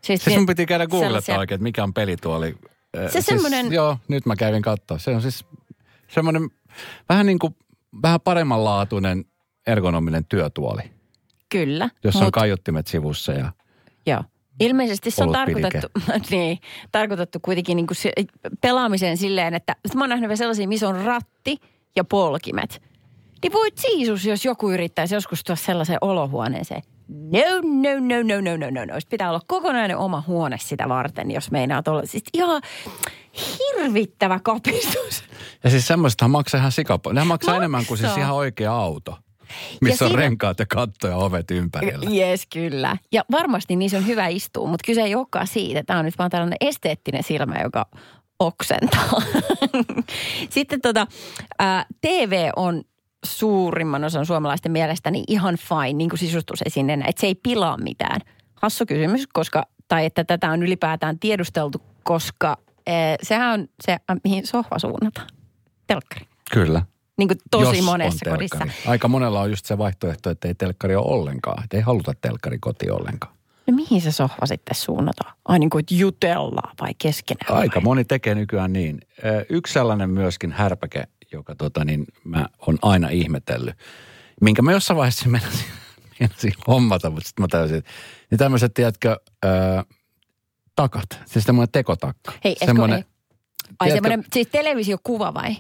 Siis, 0.02 0.24
Se 0.24 0.32
sun 0.34 0.46
piti 0.46 0.66
käydä 0.66 0.88
googlata 0.88 1.08
sellaisia- 1.10 1.40
oikein, 1.40 1.56
että 1.56 1.64
mikä 1.64 1.84
on 1.84 1.94
pelituoli. 1.94 2.56
Ö, 2.98 3.10
Se 3.10 3.22
semmonen- 3.22 3.72
Joo, 3.74 3.98
nyt 4.08 4.26
mä 4.26 4.36
kävin 4.36 4.62
katsoa. 4.62 4.98
Se 4.98 5.16
on 5.16 5.22
siis 5.22 5.46
semmoinen 6.08 6.50
vähän 7.10 7.26
niin 7.26 7.40
kuin, 7.40 7.56
vähän 8.02 8.22
paremmanlaatuinen 8.22 9.26
ergonominen 9.68 10.26
työtuoli, 10.26 10.82
Kyllä. 11.50 11.90
jossa 12.04 12.20
on 12.20 12.26
mut- 12.26 12.32
kaiuttimet 12.34 12.88
sivussa 12.88 13.32
ja 13.32 13.52
Joo. 14.06 14.24
Ilmeisesti 14.62 15.12
se 15.12 15.24
on 15.24 15.32
tarkoitettu, 15.32 15.88
niin, 16.32 16.58
tarkoitettu 16.92 17.40
kuitenkin 17.42 17.76
niin 17.76 17.88
kuin 17.88 17.98
se, 17.98 18.12
pelaamiseen 18.62 19.18
silleen, 19.18 19.54
että 19.54 19.76
mä 19.96 20.02
oon 20.02 20.10
nähnyt 20.10 20.28
vielä 20.28 20.36
sellaisia, 20.36 20.68
missä 20.68 20.90
on 20.90 21.06
ratti 21.06 21.58
ja 21.96 22.04
polkimet. 22.04 22.82
Niin 23.44 23.54
voit 23.54 23.78
siisus, 23.78 24.26
jos 24.26 24.46
joku 24.46 24.72
yrittäisi 24.72 25.16
joskus 25.16 25.44
tuoda 25.44 25.62
sellaiseen 25.62 25.98
olohuoneeseen. 26.02 26.82
No, 27.08 27.40
no, 27.64 28.00
no, 28.00 28.24
no, 28.24 28.42
no, 28.42 28.58
no, 28.58 28.70
no, 28.72 28.86
no. 28.86 29.00
Sitten 29.00 29.10
pitää 29.10 29.30
olla 29.30 29.42
kokonainen 29.48 29.98
oma 29.98 30.24
huone 30.28 30.58
sitä 30.60 30.90
varten, 30.90 31.32
jos 31.32 31.52
meinaa 31.52 31.82
olla. 31.88 32.06
Siis 32.06 32.24
ihan 32.34 32.62
hirvittävä 33.60 34.40
kapistus. 34.44 35.24
Ja 35.64 35.70
siis 35.70 35.88
semmoistahan 35.88 36.32
maksaa 36.32 36.60
ihan 36.60 36.72
sikapa. 36.72 37.14
Nehän 37.14 37.28
maksaa 37.28 37.48
Maksaa. 37.48 37.58
enemmän 37.58 37.86
kuin 37.86 37.98
siis 37.98 38.18
ihan 38.18 38.36
oikea 38.36 38.74
auto. 38.74 39.18
Missä 39.82 40.06
on 40.06 40.10
siinä- 40.12 40.22
renkaat 40.22 40.60
ja 40.60 40.66
katto 40.66 41.08
ja 41.08 41.16
ovet 41.18 41.52
ympärillä. 41.52 42.10
Jes, 42.10 42.48
kyllä. 42.54 42.98
Ja 43.12 43.26
varmasti 43.32 43.76
niissä 43.76 43.98
on 43.98 44.08
hyvä 44.08 44.28
istua, 44.28 44.68
mutta 44.68 44.86
kyse 44.86 45.02
ei 45.02 45.16
olekaan 45.16 45.48
siitä. 45.48 45.84
Tämä 45.84 46.00
on 46.00 46.06
nyt 46.06 46.18
vaan 46.18 46.30
tällainen 46.30 46.58
esteettinen 46.62 47.24
silmä, 47.24 47.56
joka 47.64 47.86
oksentaa. 48.40 49.22
Sitten 50.50 50.82
tota, 50.82 51.08
ää, 51.60 51.86
TV 52.02 52.50
on 52.56 52.82
suurimman 53.26 54.04
osan 54.04 54.26
suomalaisten 54.26 54.72
mielestäni 54.72 55.24
ihan 55.28 55.56
fine, 55.58 55.94
niin 55.94 56.10
kuin 56.10 56.20
sisustusesineenä, 56.20 57.06
että 57.08 57.22
se 57.22 57.28
ei 57.28 57.36
pilaa 57.36 57.78
mitään. 57.78 58.22
Hassu 58.62 58.86
kysymys, 58.86 59.28
koska, 59.34 59.66
tai 59.88 60.06
että 60.06 60.24
tätä 60.24 60.52
on 60.52 60.64
ylipäätään 60.64 61.20
tiedusteltu, 61.20 61.82
koska 62.04 62.58
ee, 62.88 63.16
sehän 63.24 63.60
on 63.60 63.68
se, 63.84 63.98
mihin 64.24 64.48
sohva 64.48 64.80
suunnataan. 64.80 65.28
Telkkari. 65.88 66.26
Kyllä. 66.52 66.82
Niin 67.22 67.28
kuin 67.28 67.38
tosi 67.52 67.78
Jos 67.78 67.86
monessa 67.86 68.30
on 68.30 68.36
kodissa. 68.36 68.58
telkkari. 68.58 68.82
Aika 68.88 69.08
monella 69.08 69.42
on 69.42 69.50
just 69.50 69.66
se 69.66 69.78
vaihtoehto, 69.78 70.30
että 70.30 70.48
ei 70.48 70.56
telkkari 70.56 70.96
ole 70.96 71.06
ollenkaan. 71.06 71.64
Että 71.64 71.78
ei 71.78 71.84
haluta 71.84 72.14
telkkari 72.22 72.58
kotiin 72.60 72.92
ollenkaan. 72.94 73.34
No 73.68 73.74
mihin 73.76 74.02
se 74.02 74.12
sohva 74.12 74.46
sitten 74.46 74.76
suunnataan? 74.76 75.34
Ai 75.46 75.60
niin 75.60 75.70
kuin, 75.70 75.80
että 75.80 75.96
jutellaan 75.96 76.74
vai 76.82 76.92
keskenään? 76.98 77.58
Aika 77.58 77.76
vai? 77.76 77.84
moni 77.84 78.06
tekee 78.06 78.36
nykyään 78.36 78.74
niin. 78.74 79.02
Yksi 79.50 79.74
sellainen 79.74 80.10
myöskin 80.10 80.52
härpäke, 80.52 81.04
joka 81.32 81.56
tota 81.56 81.86
niin, 81.86 82.06
mä 82.24 82.46
on 82.68 82.78
aina 82.82 83.10
ihmetellyt, 83.10 83.76
minkä 84.42 84.62
mä 84.62 84.72
jossain 84.72 84.98
vaiheessa 84.98 85.30
meinasin, 85.30 85.66
meinasin 86.20 86.54
hommata, 86.68 87.10
mutta 87.10 87.28
sitten 87.28 87.44
mä 87.44 87.48
täysin, 87.48 87.84
niin 88.32 88.40
tämmöiset, 88.40 88.74
tiedätkö, 88.74 89.20
ö, 89.46 89.48
takat. 90.76 91.08
Siis 91.26 91.46
semmoinen 91.46 91.72
tekotakka. 91.72 92.32
Hei, 92.44 92.52
Esko, 92.54 92.66
semmoinen. 92.66 93.06
Ai 93.80 93.88
tiedätkö- 93.88 93.94
semmoinen, 94.10 94.26
siis 94.34 94.48
televisiokuva 94.52 95.34
vai? 95.34 95.56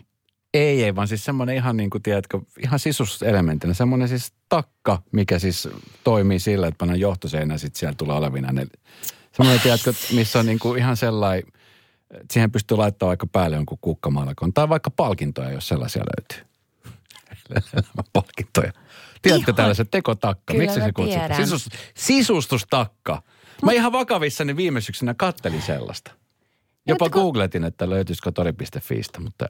Ei, 0.53 0.83
ei, 0.83 0.95
vaan 0.95 1.07
siis 1.07 1.25
semmoinen 1.25 1.55
ihan 1.55 1.77
niin 1.77 1.89
kuin, 1.89 2.03
tiedätkö, 2.03 2.39
ihan 2.63 2.79
sisuselementtinä. 2.79 3.73
Semmoinen 3.73 4.07
siis 4.07 4.33
takka, 4.49 5.01
mikä 5.11 5.39
siis 5.39 5.67
toimii 6.03 6.39
sillä, 6.39 6.67
että 6.67 6.77
pannaan 6.77 6.99
johtoseinä 6.99 7.57
sitten 7.57 7.79
siellä 7.79 7.95
tulee 7.97 8.17
olevina 8.17 8.51
ne. 8.51 8.67
Semmoinen, 9.31 9.61
tiedätkö, 9.61 9.93
missä 10.13 10.39
on 10.39 10.45
niin 10.45 10.59
kuin 10.59 10.79
ihan 10.79 10.97
sellainen, 10.97 11.43
että 12.11 12.33
siihen 12.33 12.51
pystyy 12.51 12.77
laittamaan 12.77 13.09
vaikka 13.09 13.27
päälle 13.27 13.55
jonkun 13.55 13.77
kukkamaalakon. 13.81 14.53
Tai 14.53 14.69
vaikka 14.69 14.91
palkintoja, 14.91 15.51
jos 15.51 15.67
sellaisia 15.67 16.03
löytyy. 16.03 16.51
palkintoja. 18.13 18.71
Tiedätkö 19.21 19.51
Ihan. 19.51 19.55
tällaiset 19.55 19.91
tekotakka? 19.91 20.53
Kyllä 20.53 20.63
Miksi 20.63 20.81
se 20.81 20.91
kutsutaan? 20.91 21.35
Sisus, 21.35 21.69
sisustustakka. 21.95 23.21
Mä 23.63 23.71
ihan 23.71 23.91
vakavissani 23.91 24.55
viime 24.55 24.81
syksynä 24.81 25.13
kattelin 25.13 25.61
sellaista. 25.61 26.11
Jopa 26.87 27.09
kun- 27.09 27.21
googletin, 27.21 27.63
että 27.63 27.89
löytyisikö 27.89 28.31
tori.fiistä, 28.31 29.19
mutta 29.19 29.45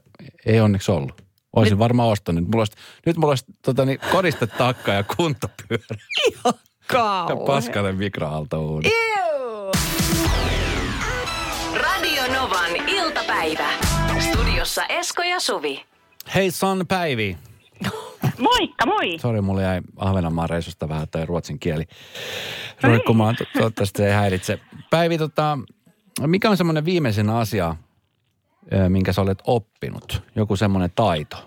ei 0.45 0.59
onneksi 0.59 0.91
ollut. 0.91 1.21
Olisin 1.55 1.79
varmaan 1.79 2.09
ostanut. 2.09 2.43
Mulla 2.43 2.61
olisi, 2.61 2.73
nyt 3.05 3.17
mulla 3.17 3.31
olisi 3.31 3.45
tota, 3.65 3.85
niin, 3.85 3.99
koristetakka 4.11 4.91
ja 4.91 5.03
kuntopyörä 5.03 5.95
ja 6.45 6.53
Kauhe. 6.87 7.45
paskainen 7.45 7.95
mikroaaltouuni. 7.95 8.89
Radio 11.75 12.23
Novan 12.33 12.75
iltapäivä. 12.87 13.67
Studiossa 14.19 14.85
Esko 14.85 15.23
ja 15.23 15.39
Suvi. 15.39 15.85
Hei 16.35 16.51
Son 16.51 16.85
Päivi. 16.87 17.37
Moikka, 18.39 18.85
moi. 18.85 19.17
Sori, 19.19 19.41
mulla 19.41 19.61
jäi 19.61 19.81
Ahvenanmaan 19.97 20.49
reissusta 20.49 20.89
vähän 20.89 21.07
toi 21.09 21.25
ruotsin 21.25 21.59
kieli 21.59 21.83
roikkumaan. 22.83 23.35
To- 23.35 23.43
Toivottavasti 23.53 23.97
se 23.97 24.07
ei 24.07 24.13
häiritse. 24.13 24.59
Päivi, 24.89 25.17
tota, 25.17 25.57
mikä 26.27 26.49
on 26.49 26.57
semmoinen 26.57 26.85
viimeisin 26.85 27.29
asia, 27.29 27.75
minkä 28.89 29.13
sä 29.13 29.21
olet 29.21 29.39
oppinut? 29.47 30.23
Joku 30.35 30.55
semmoinen 30.55 30.89
taito, 30.95 31.37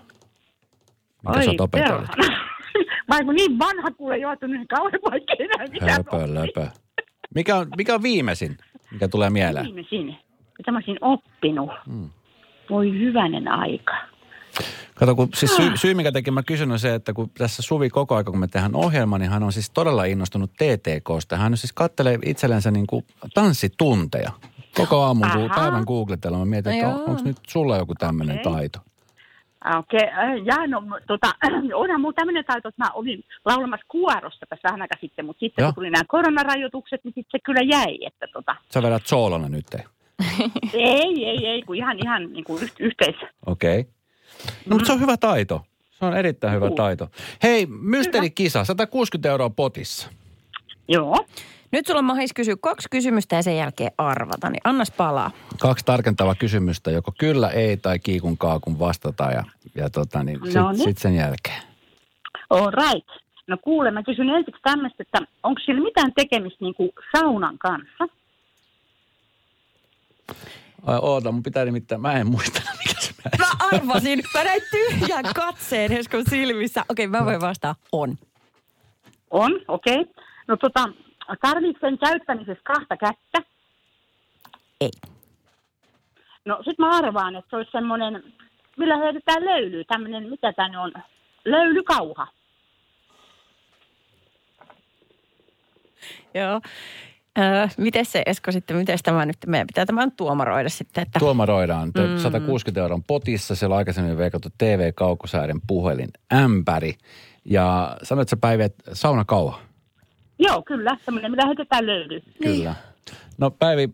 minkä 1.23 1.43
sä 1.43 1.51
oot 1.51 1.61
opetellut? 1.61 2.09
Mä 3.07 3.15
oon 3.15 3.35
niin 3.35 3.59
vanha 3.59 3.91
kuule 3.91 4.17
joutunut 4.17 4.55
niin 4.55 4.67
kauan 4.67 4.91
vaikka 5.11 5.33
enää 5.39 5.67
mitään 5.71 5.91
Höpö, 5.91 6.33
löpö. 6.33 6.67
Mikä 7.35 7.55
on, 7.55 7.67
mikä 7.77 7.95
on 7.95 8.03
viimeisin, 8.03 8.57
mikä 8.91 9.07
tulee 9.07 9.29
mieleen? 9.29 9.65
Viimeisin. 9.65 10.05
Mitä 10.57 10.71
mä 10.71 10.77
olisin 10.77 10.97
oppinut? 11.01 11.69
Hmm. 11.87 12.09
Voi 12.69 12.91
hyvänen 12.91 13.47
aika. 13.47 13.93
Kato, 14.95 15.15
kun 15.15 15.29
siis 15.35 15.55
syy, 15.55 15.71
syy 15.75 15.93
minkä 15.93 16.11
takia 16.11 16.33
mä 16.33 16.43
kysyn 16.43 16.71
on 16.71 16.79
se, 16.79 16.93
että 16.93 17.13
kun 17.13 17.29
tässä 17.37 17.61
Suvi 17.61 17.89
koko 17.89 18.15
aika, 18.15 18.31
kun 18.31 18.39
me 18.39 18.47
tehdään 18.47 18.75
ohjelma, 18.75 19.17
niin 19.17 19.31
hän 19.31 19.43
on 19.43 19.53
siis 19.53 19.69
todella 19.69 20.05
innostunut 20.05 20.51
TTKsta. 20.53 21.37
Hän 21.37 21.57
siis 21.57 21.73
kattelee 21.73 22.19
itsellensä 22.25 22.71
niin 22.71 22.87
kuin 22.87 23.05
tanssitunteja. 23.33 24.31
Koko 24.75 25.03
aamun 25.03 25.23
Aha. 25.23 25.49
päivän 25.55 25.83
googletella. 25.87 26.37
Mä 26.37 26.45
mietin, 26.45 26.73
että 26.73 26.87
on, 26.87 27.09
onko 27.09 27.21
nyt 27.23 27.37
sulla 27.47 27.77
joku 27.77 27.95
tämmöinen 27.95 28.39
Okei. 28.39 28.53
taito? 28.53 28.79
Okei, 29.79 29.99
okay. 29.99 30.37
ja 30.37 30.67
no, 30.67 30.83
tota, 31.07 31.31
onhan 31.81 32.01
mulla 32.01 32.13
tämmöinen 32.13 32.45
taito, 32.45 32.69
että 32.69 32.83
mä 32.83 32.91
olin 32.93 33.23
laulamassa 33.45 33.85
kuorossa 33.89 34.45
tässä 34.49 34.67
vähän 34.67 34.81
aikaa 34.81 34.97
sitten, 35.01 35.25
mutta 35.25 35.39
sitten 35.39 35.63
Joo. 35.63 35.67
kun 35.67 35.75
tuli 35.75 35.89
nämä 35.89 36.03
koronarajoitukset, 36.07 37.03
niin 37.03 37.13
sitten 37.15 37.39
se 37.39 37.43
kyllä 37.43 37.61
jäi, 37.63 37.97
että 38.05 38.27
tota, 38.33 38.55
Sä 38.73 38.83
vedät 38.83 39.07
soolona 39.07 39.49
nyt. 39.49 39.65
ei, 40.73 41.25
ei, 41.25 41.47
ei, 41.47 41.61
kun 41.61 41.75
ihan, 41.75 41.97
ihan 42.03 42.33
niin 42.33 42.43
kuin 42.43 42.63
yh- 42.63 42.73
yhteis. 42.79 43.15
Okei. 43.45 43.79
Okay. 43.79 43.91
No 44.65 44.75
mutta 44.75 44.85
se 44.85 44.93
on 44.93 44.99
hyvä 44.99 45.17
taito. 45.17 45.61
Se 45.91 46.05
on 46.05 46.17
erittäin 46.17 46.53
hyvä 46.53 46.65
Juu. 46.65 46.75
taito. 46.75 47.07
Hei, 47.43 47.65
mysteerikisa, 47.65 48.63
160 48.65 49.29
euroa 49.29 49.49
potissa. 49.49 50.09
Joo. 50.87 51.25
Nyt 51.75 51.87
sulla 51.87 51.99
on 51.99 52.05
mahdollisuus 52.05 52.33
kysyä 52.33 52.55
kaksi 52.61 52.87
kysymystä 52.91 53.35
ja 53.35 53.43
sen 53.43 53.57
jälkeen 53.57 53.91
arvata, 53.97 54.49
niin 54.49 54.61
annas 54.63 54.91
palaa. 54.91 55.31
Kaksi 55.59 55.85
tarkentavaa 55.85 56.35
kysymystä, 56.35 56.91
joko 56.91 57.11
kyllä, 57.17 57.49
ei 57.49 57.77
tai 57.77 57.99
kiikun 57.99 58.37
kaakun 58.37 58.79
vastata 58.79 59.23
ja, 59.23 59.43
ja 59.75 59.89
tota, 59.89 60.23
niin, 60.23 60.39
No 60.39 60.45
sitten 60.45 60.65
niin. 60.67 60.83
sit 60.83 60.97
sen 60.97 61.15
jälkeen. 61.15 61.63
All 62.49 62.71
right. 62.71 63.09
No 63.47 63.57
kuule, 63.61 63.91
mä 63.91 64.03
kysyn 64.03 64.29
ensiksi 64.29 64.61
tämmöistä, 64.63 65.03
että 65.03 65.19
onko 65.43 65.61
sillä 65.65 65.83
mitään 65.83 66.11
tekemistä 66.15 66.65
niin 66.65 66.75
kuin 66.75 66.89
saunan 67.17 67.57
kanssa? 67.57 68.07
Ai 70.85 70.99
oota, 71.01 71.31
mun 71.31 71.43
pitää 71.43 71.65
nimittäin, 71.65 72.01
mä 72.01 72.13
en 72.13 72.27
muista 72.27 72.61
mikä 72.87 72.99
se 72.99 73.13
mä 73.23 73.45
Mä 73.45 73.65
arvasin. 73.71 74.23
Mä 74.33 74.43
näin 74.43 74.61
tyhjän 74.71 75.25
katseen 75.35 75.91
Eskon 75.91 76.23
silmissä. 76.29 76.85
Okei, 76.89 77.07
mä 77.07 77.25
voin 77.25 77.41
vastaa. 77.41 77.75
On. 77.91 78.17
On, 79.31 79.51
okei. 79.67 79.99
Okay. 80.01 80.13
No 80.47 80.57
tota, 80.57 80.89
tarvitsen 81.41 81.79
sen 81.81 81.97
käyttämisessä 81.97 82.63
kahta 82.63 82.97
kättä. 82.97 83.51
Ei. 84.81 84.91
No 86.45 86.59
sit 86.65 86.79
mä 86.79 86.97
arvaan, 86.97 87.35
että 87.35 87.49
se 87.49 87.55
olisi 87.55 87.71
semmoinen, 87.71 88.23
millä 88.77 88.97
heitetään 88.97 89.45
löylyä, 89.45 89.83
tämmöinen, 89.87 90.29
mitä 90.29 90.53
tämä 90.53 90.81
on, 90.81 90.93
löylykauha. 91.45 92.27
Joo. 96.33 96.61
Öö, 97.39 97.67
miten 97.77 98.05
se 98.05 98.23
Esko 98.25 98.51
sitten, 98.51 98.77
miten 98.77 98.97
tämä 99.03 99.25
nyt, 99.25 99.37
meidän 99.47 99.67
pitää 99.67 99.85
tämän 99.85 100.11
tuomaroida 100.11 100.69
sitten, 100.69 101.01
että 101.01 101.19
Tuomaroidaan. 101.19 101.87
Mm. 101.87 102.17
160 102.17 102.81
euron 102.81 103.03
potissa. 103.03 103.55
Siellä 103.55 103.73
on 103.73 103.77
aikaisemmin 103.77 104.17
veikattu 104.17 104.49
TV-kaukosääden 104.57 105.61
puhelin 105.67 106.09
ämpäri. 106.33 106.93
Ja 107.45 107.97
sanoit 108.03 108.29
sä 108.29 108.37
Päivi, 108.37 108.63
että 108.63 108.95
saunakauha. 108.95 109.59
Joo, 110.39 110.61
kyllä, 110.61 110.97
semmoinen, 111.05 111.31
millä 111.31 111.45
heitetään 111.45 111.85
löylyä. 111.85 112.19
Kyllä. 112.43 112.75
No 113.37 113.51
Päivi, 113.51 113.89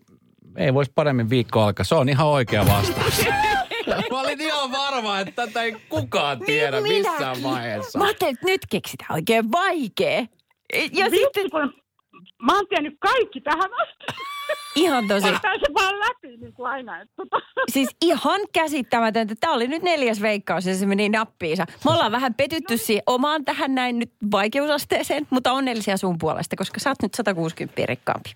ei 0.58 0.74
voisi 0.74 0.92
paremmin 0.96 1.30
viikko 1.30 1.62
alkaa. 1.62 1.84
Se 1.86 1.96
on 1.96 2.10
ihan 2.10 2.28
oikea 2.28 2.66
vastaus. 2.68 3.26
Mä 4.12 4.20
olin 4.22 4.42
ihan 4.42 4.72
varma, 4.72 5.20
että 5.20 5.46
tätä 5.48 5.64
ei 5.64 5.76
kukaan 5.90 6.40
tiedä 6.40 6.82
Niin, 6.82 6.96
missään 6.98 7.20
minäkin. 7.38 7.44
vaiheessa. 7.44 8.00
Mä 8.00 8.06
ajattelin, 8.06 8.34
että 8.34 8.46
nyt 8.46 8.62
keksitään 8.70 9.14
oikein 9.14 9.52
vaikea. 9.52 10.20
Ja 10.94 11.06
Vitsi, 11.06 11.18
sitten 11.18 11.50
kun 11.52 11.74
mä 12.42 12.56
oon 12.56 12.68
tiennyt 12.68 12.94
kaikki 13.00 13.42
tähän 13.42 13.70
asti. 13.82 14.22
Ihan 14.76 15.08
tosi, 15.08 15.28
Ottaa 15.28 15.54
se 15.54 15.74
vaan 15.74 16.00
läpi 16.00 16.38
niin 16.38 16.54
kuin 16.54 16.70
aina. 16.72 17.02
Että 17.02 17.14
tota. 17.18 17.38
siis 17.72 17.90
ihan 18.02 18.42
käsittämätöntä. 18.54 19.36
Tämä 19.40 19.54
oli 19.54 19.68
nyt 19.68 19.84
neljäs 19.84 20.22
veikkaus 20.22 20.66
ja 20.66 20.76
se 20.76 20.86
meni 20.86 21.10
nappiinsa. 21.10 21.66
Me 21.86 21.92
ollaan 21.92 22.12
vähän 22.12 22.34
petytty 22.34 22.78
siihen 22.78 23.04
omaan 23.08 23.46
tähän 23.46 23.76
näin 23.76 24.00
nyt 24.00 24.12
vaikeusasteeseen, 24.32 25.28
mutta 25.30 25.52
onnellisia 25.52 25.98
sun 25.98 26.18
puolesta, 26.18 26.56
koska 26.56 26.80
sä 26.80 26.90
oot 26.90 27.02
nyt 27.02 27.14
160 27.14 27.86
rikkaampi. 27.86 28.30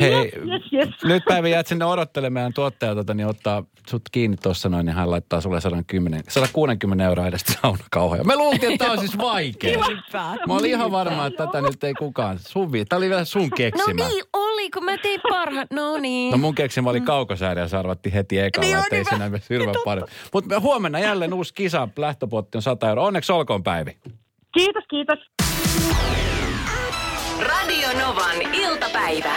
Hei, 0.00 0.12
Yes, 0.12 0.32
yes, 0.34 0.72
yes. 0.72 0.88
nyt 1.04 1.22
Päivi 1.28 1.50
jäät 1.50 1.66
sinne 1.66 1.84
odottelemaan 1.84 2.52
tuottaja, 2.54 2.94
tota, 2.94 3.14
niin 3.14 3.26
ottaa 3.26 3.64
sut 3.90 4.02
kiinni 4.12 4.36
tuossa 4.36 4.68
noin, 4.68 4.86
niin 4.86 4.96
hän 4.96 5.10
laittaa 5.10 5.40
sulle 5.40 5.60
110, 5.60 6.22
160 6.28 7.04
euroa 7.04 7.26
edestä 7.26 7.52
saunakauhoja. 7.62 8.24
Me 8.24 8.36
luultiin, 8.36 8.72
että 8.72 8.84
tämä 8.84 8.92
on 8.92 8.98
siis 8.98 9.18
vaikea. 9.18 9.78
Mä 10.48 10.54
olin 10.54 10.70
ihan 10.70 10.90
varma, 10.92 11.26
että 11.26 11.46
tätä 11.46 11.60
nyt 11.60 11.84
ei 11.84 11.94
kukaan. 11.94 12.38
Suvi, 12.38 12.84
tämä 12.84 12.98
oli 12.98 13.08
vielä 13.08 13.24
sun 13.24 13.42
No 13.42 13.48
keksimä. 13.56 14.08
niin 14.08 14.24
oli, 14.32 14.70
kun 14.70 14.84
mä 14.84 14.98
tein 14.98 15.20
parhaan. 15.28 15.66
No 15.72 15.96
niin. 15.96 16.32
No 16.32 16.38
mun 16.38 16.54
keksimä 16.54 16.90
oli 16.90 17.00
kaukosääri 17.00 17.60
ja 17.60 17.68
se 17.68 17.76
arvattiin 17.76 18.12
heti 18.12 18.38
ekalla, 18.38 18.66
Niin 18.66 18.76
on, 18.76 18.82
että 18.84 18.96
ei 18.96 19.00
niin 19.02 19.08
siinä 19.08 19.28
mene 19.30 19.42
hirveän 19.50 19.76
paljon. 19.84 20.08
Mutta 20.32 20.60
huomenna 20.60 20.98
jälleen 20.98 21.34
uusi 21.34 21.54
kisa, 21.54 21.88
lähtöpotti 21.96 22.58
on 22.58 22.62
100 22.62 22.88
euroa. 22.88 23.06
Onneksi 23.06 23.32
olkoon 23.32 23.62
Päivi. 23.62 23.96
Kiitos, 24.54 24.84
kiitos. 24.90 25.18
Radio 27.40 27.88
Novan 27.98 28.42
iltapäivä. 28.52 29.32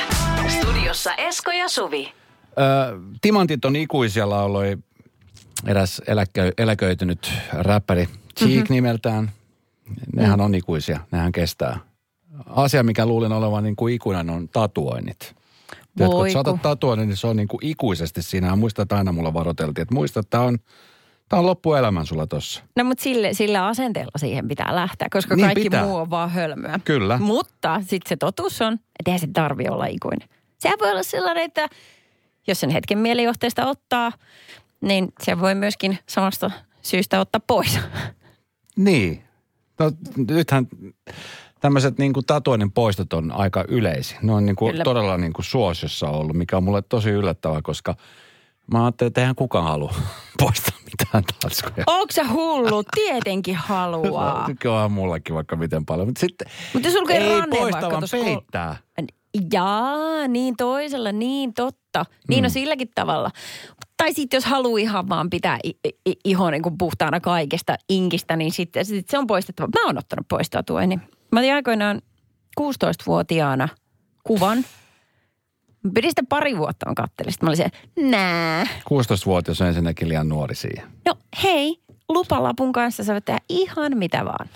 Studiossa 0.47 1.15
Esko 1.15 1.51
ja 1.51 1.69
Suvi. 1.69 2.13
Ö, 2.49 2.99
timantit 3.21 3.65
on 3.65 3.75
ikuisia 3.75 4.29
lauloi 4.29 4.77
eräs 5.65 6.01
eläkö, 6.07 6.51
eläköitynyt 6.57 7.31
räppäri 7.53 8.09
Cheek 8.39 8.53
mm-hmm. 8.55 8.73
nimeltään. 8.73 9.31
Nehän 10.15 10.41
on 10.41 10.55
ikuisia, 10.55 10.99
nehän 11.11 11.31
kestää. 11.31 11.79
Asia, 12.45 12.83
mikä 12.83 13.05
luulin 13.05 13.31
olevan 13.31 13.63
niin 13.63 13.75
kuin 13.75 13.93
ikuinen, 13.93 14.29
on 14.29 14.49
tatuoinnit. 14.49 15.35
Tiedätkö, 15.97 16.17
kun 16.17 16.31
sä 16.31 16.39
otat 16.39 16.51
kun. 16.51 16.59
tatuoinnin, 16.59 17.07
niin 17.07 17.17
se 17.17 17.27
on 17.27 17.35
niin 17.35 17.47
kuin 17.47 17.65
ikuisesti 17.65 18.21
siinä. 18.21 18.47
Ja 18.47 18.55
muista, 18.55 18.81
että 18.81 18.97
aina 18.97 19.11
mulla 19.11 19.33
varoiteltiin, 19.33 19.81
että 19.81 19.95
muista, 19.95 20.19
että 20.19 20.29
tämä 20.29 20.43
on, 20.43 20.57
tämä 21.29 21.39
on 21.39 21.45
loppuelämän 21.45 22.05
sulla 22.05 22.27
tossa. 22.27 22.63
No 22.75 22.83
mutta 22.83 23.03
sille, 23.03 23.33
sillä 23.33 23.67
asenteella 23.67 24.11
siihen 24.17 24.47
pitää 24.47 24.75
lähteä, 24.75 25.07
koska 25.11 25.35
Niin 25.35 25.45
kaikki 25.45 25.63
pitää. 25.63 25.83
muu 25.85 25.95
on 25.95 26.09
vaan 26.09 26.29
hölmöä. 26.29 26.79
Kyllä. 26.85 27.17
Mutta 27.17 27.81
sitten 27.81 28.09
se 28.09 28.17
totuus 28.17 28.61
on, 28.61 28.73
että 28.73 28.83
eihän 29.05 29.19
se 29.19 29.27
tarvi 29.33 29.67
olla 29.69 29.85
ikuinen. 29.85 30.29
Sehän 30.59 30.79
voi 30.79 30.91
olla 30.91 31.03
sellainen, 31.03 31.43
että 31.43 31.67
jos 32.47 32.59
sen 32.59 32.69
hetken 32.69 32.97
mielijohteesta 32.97 33.65
ottaa, 33.65 34.11
niin 34.81 35.07
se 35.23 35.39
voi 35.39 35.55
myöskin 35.55 35.97
samasta 36.09 36.51
syystä 36.81 37.19
ottaa 37.19 37.41
pois. 37.47 37.79
Niin. 38.75 39.23
No, 39.79 39.91
nythän 40.29 40.67
tämmöiset 41.59 41.97
niin 41.97 42.13
kuin 42.13 42.25
tatuoinnin 42.25 42.71
poistot 42.71 43.13
on 43.13 43.31
aika 43.31 43.65
yleisiä. 43.67 44.19
Ne 44.21 44.31
on 44.31 44.45
niin 44.45 44.55
kuin 44.55 44.71
Kyllä. 44.71 44.83
todella 44.83 45.17
niin 45.17 45.33
kuin 45.33 45.45
suosiossa 45.45 46.09
ollut, 46.09 46.35
mikä 46.35 46.57
on 46.57 46.63
mulle 46.63 46.81
tosi 46.81 47.09
yllättävää, 47.09 47.61
koska 47.61 47.95
mä 48.71 48.83
ajattelin, 48.83 49.07
että 49.07 49.21
eihän 49.21 49.35
kukaan 49.35 49.63
halua 49.65 49.93
poistaa 50.39 50.77
mitään 50.85 51.23
taskuja. 51.41 51.83
Onko 51.87 52.11
sä 52.13 52.27
hullu? 52.33 52.83
Tietenkin 52.95 53.55
haluaa. 53.55 54.47
Onhan 54.65 54.91
mullakin 54.91 55.35
vaikka 55.35 55.55
miten 55.55 55.85
paljon, 55.85 56.07
mutta 56.07 56.19
sitten 56.19 56.47
Mutta 56.73 56.87
jos 56.87 56.95
ei 57.09 57.29
ranne 57.39 57.57
poista, 57.57 57.81
vaikka 57.81 57.91
vaan 57.91 58.03
kol- 58.11 58.23
peittää. 58.23 58.75
Jaa, 59.53 60.27
niin 60.27 60.55
toisella, 60.57 61.11
niin 61.11 61.53
totta. 61.53 62.05
Niin 62.27 62.43
Mm. 62.43 62.45
on 62.45 62.49
silläkin 62.51 62.89
tavalla. 62.95 63.31
Tai 63.97 64.13
sitten 64.13 64.37
jos 64.37 64.45
haluaa 64.45 64.79
ihan 64.79 65.09
vaan 65.09 65.29
pitää 65.29 65.57
i- 65.65 65.79
i- 66.09 66.19
iho 66.25 66.51
niin 66.51 66.61
kuin 66.61 66.77
puhtaana 66.77 67.19
kaikesta 67.19 67.75
inkistä, 67.89 68.35
niin 68.35 68.51
sitten 68.51 68.85
sit 68.85 69.09
se 69.09 69.17
on 69.17 69.27
poistettava. 69.27 69.67
Mä 69.67 69.85
oon 69.87 69.97
ottanut 69.97 70.27
pois 70.27 70.49
tatuoini. 70.49 70.99
Mä 71.31 71.39
otin 71.39 71.53
aikoinaan 71.53 72.01
16-vuotiaana 72.61 73.67
kuvan. 74.23 74.65
Pidin 75.93 76.11
sitä 76.11 76.23
pari 76.29 76.57
vuotta, 76.57 76.85
mä 76.89 76.93
kattelin. 76.95 77.31
Sitten 77.31 77.47
mä 77.47 77.49
olin 77.49 77.57
se, 77.57 77.69
nää. 78.09 78.63
16-vuotias 78.63 79.61
on 79.61 79.67
ensinnäkin 79.67 80.09
liian 80.09 80.29
nuori 80.29 80.55
siihen. 80.55 80.87
No 81.05 81.15
hei, 81.43 81.79
lupalapun 82.09 82.71
kanssa 82.71 83.03
sä 83.03 83.13
voit 83.13 83.25
tehdä 83.25 83.39
ihan 83.49 83.97
mitä 83.97 84.25
vaan. 84.25 84.49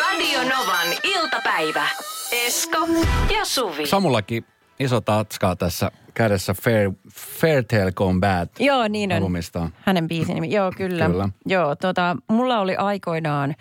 Radio 0.00 0.38
Novan 0.42 0.88
iltapäivä. 1.04 1.86
Esko 2.46 2.88
ja 3.38 3.44
Suvi. 3.44 3.86
Samullakin 3.86 4.44
iso 4.80 5.00
tatskaa 5.00 5.56
tässä 5.56 5.90
kädessä 6.14 6.54
Fair, 6.54 6.90
Fairtale 7.40 7.92
Combat 7.92 8.50
Joo, 8.60 8.88
niin 8.88 9.12
on. 9.12 9.16
albumista. 9.16 9.70
Hänen 9.80 10.08
biisin 10.08 10.34
nimi. 10.34 10.50
Joo, 10.54 10.72
kyllä. 10.76 11.06
Kyllä. 11.06 11.28
Joo, 11.46 11.76
tota, 11.76 12.16
mulla 12.28 12.60
oli 12.60 12.76
aikoinaan, 12.76 13.54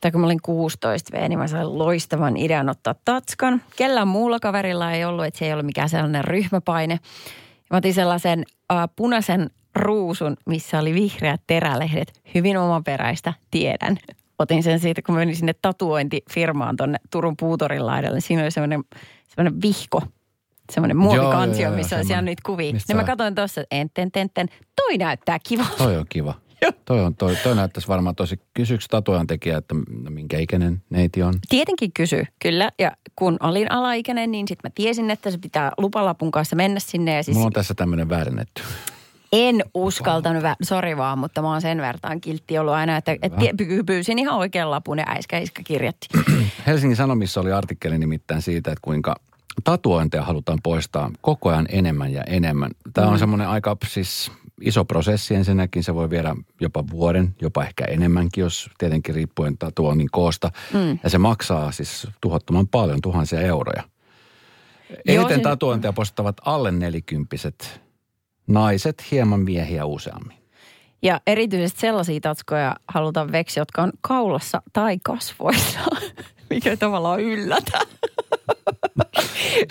tai 0.00 0.10
kun 0.10 0.20
mä 0.20 0.26
olin 0.26 0.42
16 0.42 1.16
V, 1.16 1.28
niin 1.28 1.38
mä 1.38 1.48
sain 1.48 1.78
loistavan 1.78 2.36
idean 2.36 2.68
ottaa 2.68 2.94
tatskan. 3.04 3.62
Kellään 3.76 4.08
muulla 4.08 4.40
kaverilla 4.40 4.92
ei 4.92 5.04
ollut, 5.04 5.24
että 5.24 5.38
se 5.38 5.46
ei 5.46 5.52
ollut 5.52 5.66
mikään 5.66 5.88
sellainen 5.88 6.24
ryhmäpaine. 6.24 6.98
Mä 7.70 7.76
otin 7.76 7.94
sellaisen 7.94 8.44
äh, 8.72 8.88
punaisen 8.96 9.50
ruusun, 9.74 10.36
missä 10.46 10.78
oli 10.78 10.94
vihreät 10.94 11.40
terälehdet. 11.46 12.20
Hyvin 12.34 12.58
omaperäistä, 12.58 13.32
tiedän. 13.50 13.98
Otin 14.38 14.62
sen 14.62 14.80
siitä, 14.80 15.02
kun 15.02 15.14
menin 15.14 15.36
sinne 15.36 15.54
tatuointifirmaan 15.62 16.76
tonne 16.76 16.98
Turun 17.10 17.36
puutorin 17.36 17.86
laidalle. 17.86 18.20
Siinä 18.20 18.42
oli 18.42 18.50
semmoinen, 18.50 18.84
semmoinen 19.28 19.62
vihko, 19.62 20.02
semmoinen 20.72 20.96
muovikansio, 20.96 21.62
joo, 21.62 21.70
joo, 21.72 21.76
missä 21.76 21.96
oli 21.96 22.04
siellä 22.04 22.22
niitä 22.22 22.42
kuvia. 22.46 22.72
Mistä 22.72 22.92
Niin 22.92 22.96
mä 22.96 23.04
katsoin 23.04 23.34
tuossa, 23.34 23.60
että 23.60 23.76
enten, 24.02 24.10
enten, 24.14 24.48
toi 24.76 24.98
näyttää 24.98 25.38
kivalta. 25.48 25.76
Toi 25.76 25.96
on 25.96 26.06
kiva. 26.08 26.34
Toi, 26.84 27.00
on, 27.00 27.14
toi, 27.14 27.36
toi 27.42 27.54
näyttäisi 27.56 27.88
varmaan 27.88 28.16
tosi, 28.16 28.40
kysyykö 28.54 28.84
tatuojan 28.90 29.26
tekijä, 29.26 29.58
että 29.58 29.74
no, 29.74 30.10
minkä 30.10 30.38
ikäinen 30.38 30.82
neiti 30.90 31.22
on? 31.22 31.34
Tietenkin 31.48 31.92
kysy, 31.92 32.24
kyllä. 32.42 32.70
Ja 32.78 32.92
kun 33.16 33.36
olin 33.40 33.72
alaikäinen, 33.72 34.30
niin 34.30 34.48
sitten 34.48 34.70
mä 34.70 34.72
tiesin, 34.74 35.10
että 35.10 35.30
se 35.30 35.38
pitää 35.38 35.72
lupalapun 35.78 36.30
kanssa 36.30 36.56
mennä 36.56 36.80
sinne. 36.80 37.16
Ja 37.16 37.22
siis 37.22 37.34
Mulla 37.34 37.46
on 37.46 37.52
tässä 37.52 37.74
tämmöinen 37.74 38.08
väärennetty. 38.08 38.62
en 39.32 39.62
uskaltanut, 39.74 40.42
vä- 40.42 40.56
sori 40.62 40.96
vaan, 40.96 41.18
mutta 41.18 41.42
mä 41.42 41.48
oon 41.48 41.60
sen 41.60 41.78
vertaan 41.80 42.20
kiltti 42.20 42.58
ollut 42.58 42.74
aina, 42.74 42.96
että 42.96 43.12
et 43.12 43.32
pyysin 43.86 44.18
ihan 44.18 44.38
oikean 44.38 44.70
lapun 44.70 44.98
ja 44.98 45.04
äiskä 45.08 45.38
iskä 45.38 45.62
kirjoitti. 45.64 46.08
Helsingin 46.66 46.96
Sanomissa 46.96 47.40
oli 47.40 47.52
artikkeli 47.52 47.98
nimittäin 47.98 48.42
siitä, 48.42 48.70
että 48.72 48.82
kuinka 48.82 49.16
tatuointeja 49.64 50.22
halutaan 50.22 50.58
poistaa 50.62 51.10
koko 51.20 51.48
ajan 51.48 51.66
enemmän 51.70 52.12
ja 52.12 52.22
enemmän. 52.24 52.70
Tämä 52.92 53.08
on 53.08 53.18
semmoinen 53.18 53.48
aika 53.48 53.76
siis 53.86 54.32
iso 54.60 54.84
prosessi 54.84 55.34
ensinnäkin. 55.34 55.84
Se 55.84 55.94
voi 55.94 56.10
viedä 56.10 56.36
jopa 56.60 56.84
vuoden, 56.90 57.34
jopa 57.40 57.64
ehkä 57.64 57.84
enemmänkin, 57.84 58.42
jos 58.42 58.70
tietenkin 58.78 59.14
riippuen 59.14 59.58
tatuoinnin 59.58 60.08
koosta. 60.10 60.50
Mm. 60.72 60.98
Ja 61.02 61.10
se 61.10 61.18
maksaa 61.18 61.72
siis 61.72 62.06
tuhottoman 62.20 62.68
paljon, 62.68 63.00
tuhansia 63.02 63.40
euroja. 63.40 63.82
Eniten 65.06 65.36
se- 65.36 65.42
tatuointeja 65.42 65.92
postavat 65.92 66.36
alle 66.44 66.70
nelikymppiset 66.70 67.80
naiset, 68.46 69.10
hieman 69.10 69.40
miehiä 69.40 69.84
useammin. 69.84 70.36
Ja 71.02 71.20
erityisesti 71.26 71.80
sellaisia 71.80 72.20
tatskoja 72.20 72.76
halutaan 72.88 73.32
veksi, 73.32 73.60
jotka 73.60 73.82
on 73.82 73.92
kaulassa 74.00 74.62
tai 74.72 74.98
kasvoissa, 75.04 75.80
mikä 76.50 76.76
tavallaan 76.76 77.20
yllätä. 77.20 77.78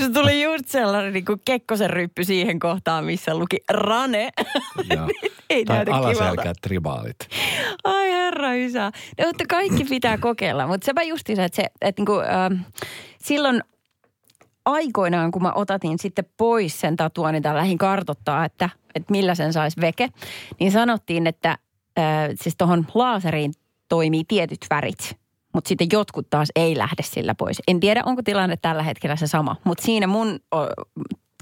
Se 0.02 0.10
tuli 0.14 0.44
just 0.44 0.68
sellainen 0.68 1.14
niin 1.14 1.26
kuin 1.26 1.42
Kekkosen 1.46 1.90
ryppy 1.90 2.24
siihen 2.24 2.60
kohtaan, 2.60 3.06
missä 3.06 3.36
luki 3.36 3.58
Rane. 3.70 4.30
Ja, 4.90 5.08
Ei 5.50 5.66
tai 5.66 5.76
näytä 5.76 5.92
kivalta. 5.92 6.54
tribaalit. 6.62 7.16
Ai 7.84 8.12
herra 8.12 8.54
isä. 8.54 8.92
No, 9.20 9.28
mutta 9.28 9.44
kaikki 9.50 9.84
pitää 9.84 10.18
kokeilla. 10.18 10.68
Mutta 10.68 10.86
sepä 10.86 11.04
justiinsa, 11.04 11.44
että, 11.44 11.56
se, 11.56 11.68
että 11.82 12.00
niinku, 12.00 12.20
äh, 12.20 12.66
silloin 13.22 13.64
aikoinaan, 14.66 15.32
kun 15.32 15.42
mä 15.42 15.52
otatin 15.56 16.00
sitten 16.00 16.26
pois 16.38 16.82
sen 16.82 16.98
tatuoinnin 16.98 17.44
tai 17.44 17.56
lähdin 17.56 17.78
kartottaa, 17.78 18.46
että, 18.46 18.70
että 18.96 19.12
millä 19.12 19.36
sen 19.36 19.54
saisi 19.54 19.82
veke, 19.82 20.10
niin 20.60 20.72
sanottiin, 20.72 21.28
että 21.28 21.50
äh, 21.50 22.30
siis 22.42 22.56
tuohon 22.58 22.88
laaseriin 22.94 23.54
toimii 23.90 24.24
tietyt 24.28 24.66
värit. 24.70 25.18
Mutta 25.60 25.70
sitten 25.70 25.88
jotkut 25.92 26.30
taas 26.30 26.50
ei 26.56 26.78
lähde 26.78 27.04
sillä 27.04 27.36
pois. 27.36 27.62
En 27.68 27.80
tiedä, 27.80 28.02
onko 28.06 28.22
tilanne 28.22 28.58
tällä 28.58 28.84
hetkellä 28.84 29.16
se 29.16 29.28
sama. 29.28 29.56
Mutta 29.64 29.84
siinä 29.84 30.08
mun 30.08 30.40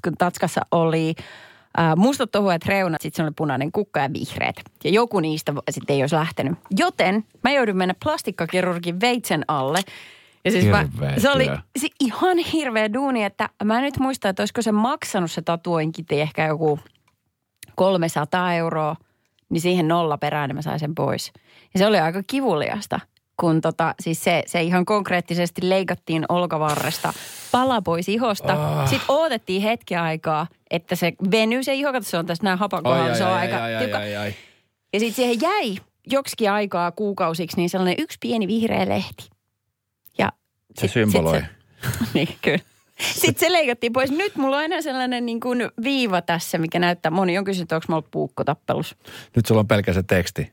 kun 0.03 0.13
tatskassa 0.17 0.61
oli 0.71 1.15
äh, 1.79 1.95
mustat 1.95 2.35
ohuet 2.35 2.65
reunat, 2.65 3.01
sitten 3.01 3.17
se 3.17 3.23
oli 3.23 3.31
punainen 3.35 3.71
kukka 3.71 3.99
ja 3.99 4.13
vihreät. 4.13 4.55
Ja 4.83 4.89
joku 4.89 5.19
niistä 5.19 5.53
sitten 5.69 5.93
ei 5.93 6.03
olisi 6.03 6.15
lähtenyt. 6.15 6.57
Joten 6.77 7.23
mä 7.43 7.51
joudun 7.51 7.77
mennä 7.77 7.95
plastikkakirurgin 8.03 9.01
veitsen 9.01 9.43
alle. 9.47 9.79
Ja 10.45 10.51
siis 10.51 10.65
mä, 10.65 10.87
se 11.17 11.31
oli 11.31 11.49
se 11.79 11.87
ihan 11.99 12.37
hirveä 12.37 12.93
duuni, 12.93 13.23
että 13.23 13.49
mä 13.63 13.77
en 13.77 13.83
nyt 13.83 13.99
muista, 13.99 14.29
että 14.29 14.41
olisiko 14.41 14.61
se 14.61 14.71
maksanut 14.71 15.31
se 15.31 15.41
tatuoinkiti 15.41 16.21
ehkä 16.21 16.47
joku 16.47 16.79
300 17.75 18.53
euroa, 18.53 18.95
niin 19.49 19.61
siihen 19.61 19.87
nolla 19.87 20.17
perään 20.17 20.49
niin 20.49 20.55
mä 20.55 20.61
sain 20.61 20.79
sen 20.79 20.95
pois. 20.95 21.31
Ja 21.73 21.77
se 21.79 21.87
oli 21.87 21.99
aika 21.99 22.23
kivuliasta, 22.27 22.99
kun 23.39 23.61
tota, 23.61 23.95
siis 23.99 24.23
se, 24.23 24.43
se 24.47 24.61
ihan 24.61 24.85
konkreettisesti 24.85 25.69
leikattiin 25.69 26.25
olkavarresta 26.29 27.13
pala 27.51 27.81
pois 27.81 28.09
ihosta. 28.09 28.53
Ah. 28.53 28.89
Sitten 28.89 29.15
odotettiin 29.15 29.61
hetki 29.61 29.95
aikaa, 29.95 30.47
että 30.71 30.95
se 30.95 31.13
venyy 31.31 31.63
se 31.63 31.73
iho, 31.73 31.89
se 32.01 32.17
on 32.17 32.25
tässä 32.25 32.43
näin 32.43 32.59
hapan 32.59 32.83
kohdalla, 32.83 33.15
se 33.15 33.25
on 33.25 33.33
aika 33.33 33.57
tiukka. 33.79 33.97
ai. 33.97 34.33
Ja 34.93 34.99
sitten 34.99 35.15
siihen 35.15 35.41
jäi 35.41 35.77
joksikin 36.11 36.51
aikaa 36.51 36.91
kuukausiksi 36.91 37.57
niin 37.57 37.69
sellainen 37.69 37.95
yksi 37.99 38.17
pieni 38.21 38.47
vihreä 38.47 38.89
lehti. 38.89 39.29
Ja 40.17 40.31
Se 40.75 40.81
sit- 40.81 40.91
symboloi. 40.91 41.39
Sit 41.41 41.45
se, 41.45 42.05
niin, 42.13 42.29
kyllä. 42.41 42.59
Sitten 42.99 43.47
se 43.49 43.51
leikattiin 43.53 43.93
pois. 43.93 44.11
Nyt 44.11 44.35
mulla 44.35 44.55
on 44.55 44.61
aina 44.61 44.81
sellainen 44.81 45.25
niin 45.25 45.39
kuin 45.39 45.69
viiva 45.83 46.21
tässä, 46.21 46.57
mikä 46.57 46.79
näyttää, 46.79 47.11
moni 47.11 47.37
on 47.37 47.43
kysynyt, 47.43 47.71
onko 47.71 47.85
ollut 47.89 48.11
puukkotappelus. 48.11 48.95
Nyt 49.35 49.45
sulla 49.45 49.59
on 49.61 49.67
pelkä 49.67 49.93
se 49.93 50.03
teksti. 50.03 50.51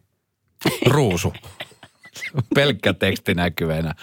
Ruusu. 0.87 1.33
Pelkkä 2.55 2.94
teksti 2.94 3.35
näkyvänä. 3.35 3.94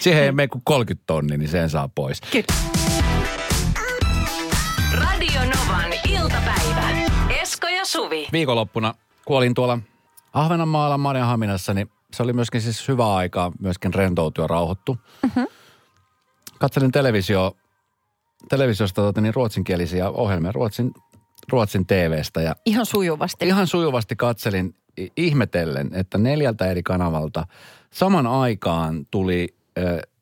Siihen 0.00 0.22
ei 0.22 0.32
mene 0.32 0.48
kuin 0.48 0.62
30 0.64 1.04
tonni, 1.06 1.36
niin 1.38 1.48
sen 1.48 1.70
saa 1.70 1.88
pois. 1.94 2.20
Kyllä. 2.20 2.46
Radio 4.92 5.40
Novan 5.40 5.92
iltapäivä. 6.08 6.90
Esko 7.42 7.68
ja 7.68 7.84
Suvi. 7.84 8.28
Viikonloppuna, 8.32 8.94
kun 9.24 9.36
olin 9.36 9.54
tuolla 9.54 9.78
Ahvenanmaalla 10.32 10.98
Marjanhaminassa, 10.98 11.74
niin 11.74 11.90
se 12.12 12.22
oli 12.22 12.32
myöskin 12.32 12.60
siis 12.60 12.88
hyvä 12.88 13.14
aikaa 13.14 13.52
myöskin 13.60 13.94
rentoutua 13.94 14.44
ja 14.44 14.48
rauhoittu. 14.48 14.96
Mm-hmm. 15.22 15.46
Katselin 16.58 16.92
televisio, 16.92 17.56
televisiosta 18.48 19.02
tota, 19.02 19.20
niin 19.20 19.34
ruotsinkielisiä 19.34 20.10
ohjelmia 20.10 20.52
Ruotsin, 20.52 20.90
Ruotsin 21.52 21.86
TVstä 21.86 22.40
ja 22.42 22.56
Ihan 22.66 22.86
sujuvasti. 22.86 23.46
ihan 23.46 23.66
sujuvasti 23.66 24.16
katselin 24.16 24.74
ihmetellen, 25.16 25.90
että 25.92 26.18
neljältä 26.18 26.66
eri 26.66 26.82
kanavalta 26.82 27.46
saman 27.92 28.26
aikaan 28.26 29.06
tuli 29.10 29.54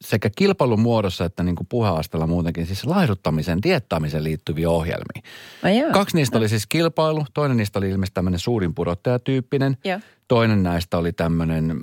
sekä 0.00 0.30
kilpailun 0.36 0.80
muodossa 0.80 1.24
että 1.24 1.42
niin 1.42 1.56
kuin 1.56 1.66
puheastella 1.66 2.26
muutenkin 2.26 2.66
siis 2.66 2.86
laihduttamisen, 2.86 3.62
diettaamiseen 3.62 4.24
liittyviä 4.24 4.70
ohjelmia. 4.70 5.22
Ai 5.62 5.78
joo. 5.78 5.90
Kaksi 5.92 6.16
niistä 6.16 6.38
oli 6.38 6.48
siis 6.48 6.66
kilpailu, 6.66 7.26
toinen 7.34 7.56
niistä 7.56 7.78
oli 7.78 7.90
ilmeisesti 7.90 8.14
tämmöinen 8.14 8.40
suurin 8.40 8.74
pudottajatyyppinen. 8.74 9.76
Joo. 9.84 10.00
Toinen 10.28 10.62
näistä 10.62 10.98
oli 10.98 11.12
tämmöinen, 11.12 11.80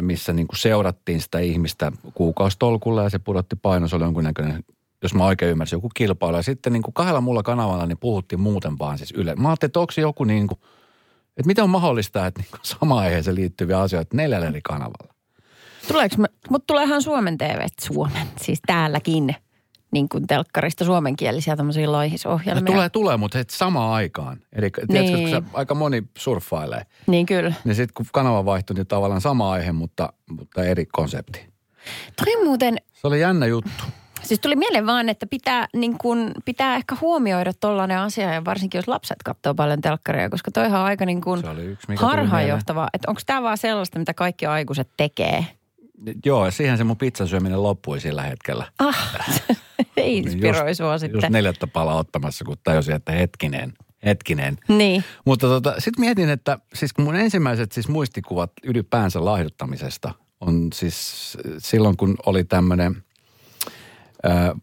missä 0.00 0.32
niin 0.32 0.46
kuin 0.46 0.58
seurattiin 0.58 1.20
sitä 1.20 1.38
ihmistä 1.38 1.92
kuukausitolkulla 2.14 3.02
ja 3.02 3.10
se 3.10 3.18
pudotti 3.18 3.56
paino, 3.56 3.88
se 3.88 3.96
oli 3.96 4.04
jonkunnäköinen 4.04 4.64
jos 5.02 5.14
mä 5.14 5.24
oikein 5.24 5.50
ymmärsin, 5.50 5.76
joku 5.76 5.90
kilpailu. 5.94 6.36
Ja 6.36 6.42
sitten 6.42 6.72
niin 6.72 6.82
kuin 6.82 6.94
kahdella 6.94 7.20
muulla 7.20 7.42
kanavalla 7.42 7.86
niin 7.86 7.98
puhuttiin 7.98 8.40
muuten 8.40 8.78
vaan 8.78 8.98
siis 8.98 9.12
yle. 9.12 9.34
Mä 9.34 9.48
ajattelin, 9.48 9.68
että 9.68 9.80
onko 9.80 9.92
se 9.92 10.00
joku 10.00 10.24
niin 10.24 10.46
kuin, 10.46 10.60
että 11.38 11.46
miten 11.46 11.64
on 11.64 11.70
mahdollista, 11.70 12.26
että 12.26 12.40
niin 12.40 12.50
kuin 12.50 12.60
sama 12.62 12.98
aiheeseen 13.00 13.34
liittyviä 13.34 13.80
asioita 13.80 14.16
neljällä 14.16 14.46
eri 14.48 14.60
kanavalla. 14.64 15.14
Tuleeko, 15.88 16.16
mutta 16.50 16.66
tuleehan 16.66 17.02
Suomen 17.02 17.38
TV, 17.38 17.66
Suomen, 17.80 18.26
siis 18.40 18.58
täälläkin, 18.66 19.36
niin 19.92 20.08
kuin 20.08 20.26
telkkarista 20.26 20.84
suomenkielisiä 20.84 21.56
tämmöisiä 21.56 21.86
No, 21.86 21.92
laihisohjelmia. 21.92 22.64
tulee, 22.72 22.88
tulee, 22.88 23.16
mutta 23.16 23.38
heti 23.38 23.56
samaan 23.56 23.92
aikaan. 23.92 24.36
Eli 24.52 24.70
tiedätkö, 24.70 25.16
Niin. 25.16 25.30
kun 25.30 25.30
se 25.30 25.42
aika 25.52 25.74
moni 25.74 26.02
surffailee, 26.18 26.82
Niin 27.06 27.26
kyllä. 27.26 27.52
niin 27.64 27.74
sitten 27.74 27.94
kun 27.94 28.06
kanava 28.12 28.44
vaihtui, 28.44 28.74
niin 28.74 28.86
tavallaan 28.86 29.20
sama 29.20 29.52
aihe, 29.52 29.72
mutta, 29.72 30.12
mutta 30.30 30.64
eri 30.64 30.86
konsepti. 30.86 31.46
Toi 32.24 32.44
muuten, 32.44 32.76
Se 32.94 33.06
oli 33.06 33.20
jännä 33.20 33.46
juttu. 33.46 33.84
Siis 34.22 34.40
tuli 34.40 34.56
mieleen 34.56 34.86
vaan, 34.86 35.08
että 35.08 35.26
pitää, 35.26 35.66
niin 35.76 35.98
kuin, 35.98 36.30
pitää 36.44 36.76
ehkä 36.76 36.96
huomioida 37.00 37.52
tollainen 37.60 37.98
asia, 37.98 38.34
ja 38.34 38.44
varsinkin 38.44 38.78
jos 38.78 38.88
lapset 38.88 39.22
katsoo 39.24 39.54
paljon 39.54 39.80
telkkaria, 39.80 40.30
koska 40.30 40.50
toihan 40.50 40.80
on 40.80 40.86
aika 40.86 41.06
niin 41.06 41.28
oli 41.28 41.64
yksi, 41.64 41.86
harhaanjohtavaa. 41.96 42.88
Että 42.94 43.10
onko 43.10 43.20
tämä 43.26 43.42
vaan 43.42 43.58
sellaista, 43.58 43.98
mitä 43.98 44.14
kaikki 44.14 44.46
aikuiset 44.46 44.88
tekee? 44.96 45.46
Joo, 46.24 46.44
ja 46.44 46.50
siihen 46.50 46.78
se 46.78 46.84
mun 46.84 46.96
pizzan 46.96 47.28
syöminen 47.28 47.62
loppui 47.62 48.00
sillä 48.00 48.22
hetkellä. 48.22 48.66
Ah, 48.78 49.14
inspiroi 49.96 50.74
sua 50.74 50.98
sitten. 50.98 51.16
Just 51.16 51.28
neljättä 51.28 51.66
palaa 51.66 51.96
ottamassa, 51.96 52.44
kun 52.44 52.56
tajusin, 52.64 52.94
että 52.94 53.12
hetkinen, 53.12 53.72
hetkinen. 54.04 54.58
Niin. 54.68 55.04
Mutta 55.24 55.46
tota, 55.46 55.74
sitten 55.78 56.04
mietin, 56.04 56.28
että 56.28 56.58
siis 56.74 56.98
mun 56.98 57.16
ensimmäiset 57.16 57.72
siis 57.72 57.88
muistikuvat 57.88 58.52
ylipäänsä 58.62 59.24
laihduttamisesta 59.24 60.14
on 60.40 60.68
siis 60.74 61.38
silloin, 61.58 61.96
kun 61.96 62.16
oli 62.26 62.44
tämmöinen 62.44 63.02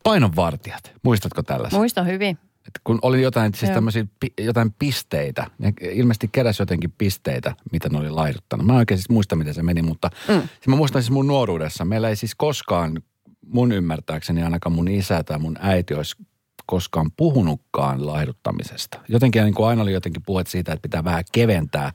painonvartijat. 0.03 0.91
Muistatko 1.03 1.43
tällaisen? 1.43 1.79
Muistan 1.79 2.07
hyvin. 2.07 2.37
Et 2.67 2.81
kun 2.83 2.99
oli 3.01 3.21
jotain, 3.21 3.53
siis 3.53 3.71
tämmöisiä, 3.71 4.05
jotain 4.39 4.75
pisteitä, 4.79 5.47
ne 5.57 5.73
ilmeisesti 5.91 6.29
keräsi 6.31 6.61
jotenkin 6.61 6.93
pisteitä, 6.97 7.55
mitä 7.71 7.89
ne 7.89 7.97
oli 7.97 8.09
laihduttanut. 8.09 8.65
Mä 8.65 8.73
en 8.73 8.77
oikein 8.77 8.97
siis 8.97 9.09
muista, 9.09 9.35
miten 9.35 9.53
se 9.53 9.63
meni, 9.63 9.81
mutta 9.81 10.09
mm. 10.27 10.39
siis 10.39 10.67
mä 10.67 10.75
muistan 10.75 11.01
siis 11.01 11.11
mun 11.11 11.27
nuoruudessa. 11.27 11.85
Meillä 11.85 12.09
ei 12.09 12.15
siis 12.15 12.35
koskaan, 12.35 13.01
mun 13.47 13.71
ymmärtääkseni 13.71 14.43
ainakaan 14.43 14.73
mun 14.73 14.87
isä 14.87 15.23
tai 15.23 15.39
mun 15.39 15.57
äiti 15.59 15.93
olisi 15.93 16.15
koskaan 16.65 17.11
puhunutkaan 17.17 18.05
laihduttamisesta. 18.05 18.99
Jotenkin 19.07 19.43
niin 19.43 19.53
kuin 19.53 19.67
aina 19.67 19.81
oli 19.81 19.93
jotenkin 19.93 20.23
puhet 20.25 20.47
siitä, 20.47 20.73
että 20.73 20.81
pitää 20.81 21.03
vähän 21.03 21.23
keventää. 21.31 21.91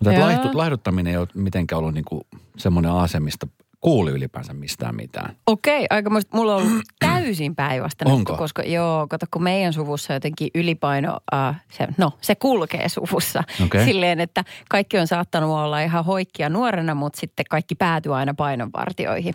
Mutta 0.00 0.20
laihduttaminen 0.52 1.10
ei 1.10 1.16
ole 1.16 1.28
mitenkään 1.34 1.78
ollut 1.78 1.94
niin 1.94 2.04
kuin 2.04 2.20
semmoinen 2.56 2.92
ase, 2.92 3.20
mistä 3.20 3.46
kuuli 3.80 4.10
ylipäänsä 4.10 4.54
mistään 4.54 4.94
mitään. 4.94 5.36
Okei, 5.46 5.86
aika 5.90 6.10
muista, 6.10 6.36
mulla 6.36 6.56
on 6.56 6.62
ollut 6.62 6.82
täysin 6.98 7.56
päinvastainen. 7.56 8.14
Onko? 8.14 8.36
Koska 8.36 8.62
joo, 8.62 9.06
kato 9.06 9.26
kun 9.30 9.42
meidän 9.42 9.72
suvussa 9.72 10.12
jotenkin 10.12 10.50
ylipaino, 10.54 11.20
äh, 11.34 11.64
se, 11.72 11.88
no 11.98 12.12
se 12.20 12.34
kulkee 12.34 12.88
suvussa. 12.88 13.42
Okei. 13.64 13.84
Silleen, 13.84 14.20
että 14.20 14.44
kaikki 14.68 14.98
on 14.98 15.06
saattanut 15.06 15.50
olla 15.50 15.80
ihan 15.80 16.04
hoikkia 16.04 16.48
nuorena, 16.48 16.94
mutta 16.94 17.20
sitten 17.20 17.46
kaikki 17.50 17.74
päätyy 17.74 18.16
aina 18.16 18.34
painonvartioihin. 18.34 19.34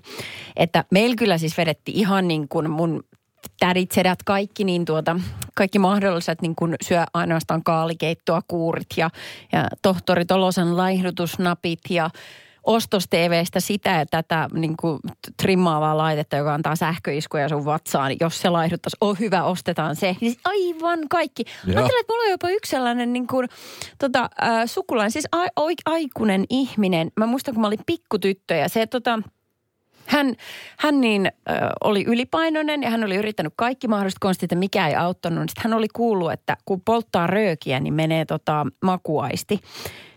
Että 0.55 0.83
meillä 0.91 1.15
kyllä 1.15 1.37
siis 1.37 1.57
vedetti 1.57 1.91
ihan 1.95 2.27
niin 2.27 2.47
kuin 2.47 2.69
mun 2.69 3.03
tädit, 3.59 3.91
sedät, 3.91 4.23
kaikki, 4.23 4.63
niin 4.63 4.85
tuota, 4.85 5.19
kaikki 5.55 5.79
mahdolliset 5.79 6.41
niin 6.41 6.55
kuin 6.55 6.75
syö 6.83 7.03
ainoastaan 7.13 7.63
kaalikeittoa, 7.63 8.41
kuurit 8.47 8.87
ja, 8.97 9.09
ja 9.51 9.67
tohtori 9.81 10.25
Tolosan 10.25 10.77
laihdutusnapit 10.77 11.79
ja 11.89 12.09
ostos 12.65 13.07
TVstä 13.09 13.59
sitä 13.59 13.89
ja 13.89 14.05
tätä 14.05 14.49
niin 14.53 14.77
kuin 14.77 14.99
trimmaavaa 15.41 15.97
laitetta, 15.97 16.35
joka 16.35 16.53
antaa 16.53 16.75
sähköiskuja 16.75 17.49
sun 17.49 17.65
vatsaan. 17.65 18.11
Jos 18.19 18.41
se 18.41 18.49
laihduttaisi, 18.49 18.97
on 19.01 19.15
hyvä, 19.19 19.43
ostetaan 19.43 19.95
se. 19.95 20.15
Siis 20.19 20.37
aivan 20.45 20.99
kaikki. 21.09 21.43
Joo. 21.47 21.77
Ajattelen, 21.77 22.01
että 22.01 22.13
mulla 22.13 22.23
on 22.23 22.31
jopa 22.31 22.49
yksi 22.49 22.69
sellainen 22.69 23.13
niin 23.13 23.27
kuin, 23.27 23.49
tota, 23.97 24.29
äh, 24.43 24.63
sukulainen, 24.65 25.11
siis 25.11 25.27
a, 25.31 25.41
a, 25.41 25.61
aikuinen 25.85 26.45
ihminen. 26.49 27.11
Mä 27.17 27.25
muistan, 27.25 27.53
kun 27.53 27.61
mä 27.61 27.67
olin 27.67 27.79
pikkutyttö 27.85 28.55
ja 28.55 28.69
se 28.69 28.87
tota, 28.87 29.19
hän, 30.05 30.35
hän 30.79 31.01
niin, 31.01 31.25
ö, 31.49 31.51
oli 31.83 32.03
ylipainoinen 32.07 32.83
ja 32.83 32.89
hän 32.89 33.03
oli 33.03 33.15
yrittänyt 33.15 33.53
kaikki 33.55 33.87
mahdolliset 33.87 34.19
konstit 34.19 34.51
ja 34.51 34.57
mikä 34.57 34.87
ei 34.87 34.95
auttanut. 34.95 35.49
Sitten 35.49 35.63
hän 35.63 35.77
oli 35.77 35.87
kuullut, 35.93 36.31
että 36.31 36.57
kun 36.65 36.81
polttaa 36.81 37.27
röökiä, 37.27 37.79
niin 37.79 37.93
menee 37.93 38.25
tota, 38.25 38.67
makuaisti. 38.81 39.59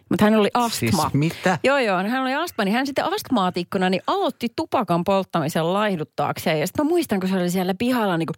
Mutta 0.09 0.25
hän 0.25 0.35
oli 0.35 0.51
astma. 0.55 1.03
Siis 1.03 1.15
mitä? 1.15 1.59
Joo, 1.65 1.79
joo. 1.79 1.97
Hän 1.97 2.23
oli 2.23 2.35
astma, 2.35 2.65
niin 2.65 2.75
hän 2.75 2.87
sitten 2.87 3.05
astmaatikkona 3.05 3.91
niin 3.91 4.03
aloitti 4.07 4.49
tupakan 4.57 5.05
polttamisen 5.05 5.73
laihduttaakseen. 5.73 6.61
Ja 6.61 6.67
sitten 6.67 6.85
mä 6.85 6.89
muistan, 6.89 7.21
kun 7.21 7.29
se 7.29 7.37
oli 7.37 7.51
siellä 7.51 7.75
pihalla 7.79 8.17
niin 8.17 8.27
kuin 8.27 8.37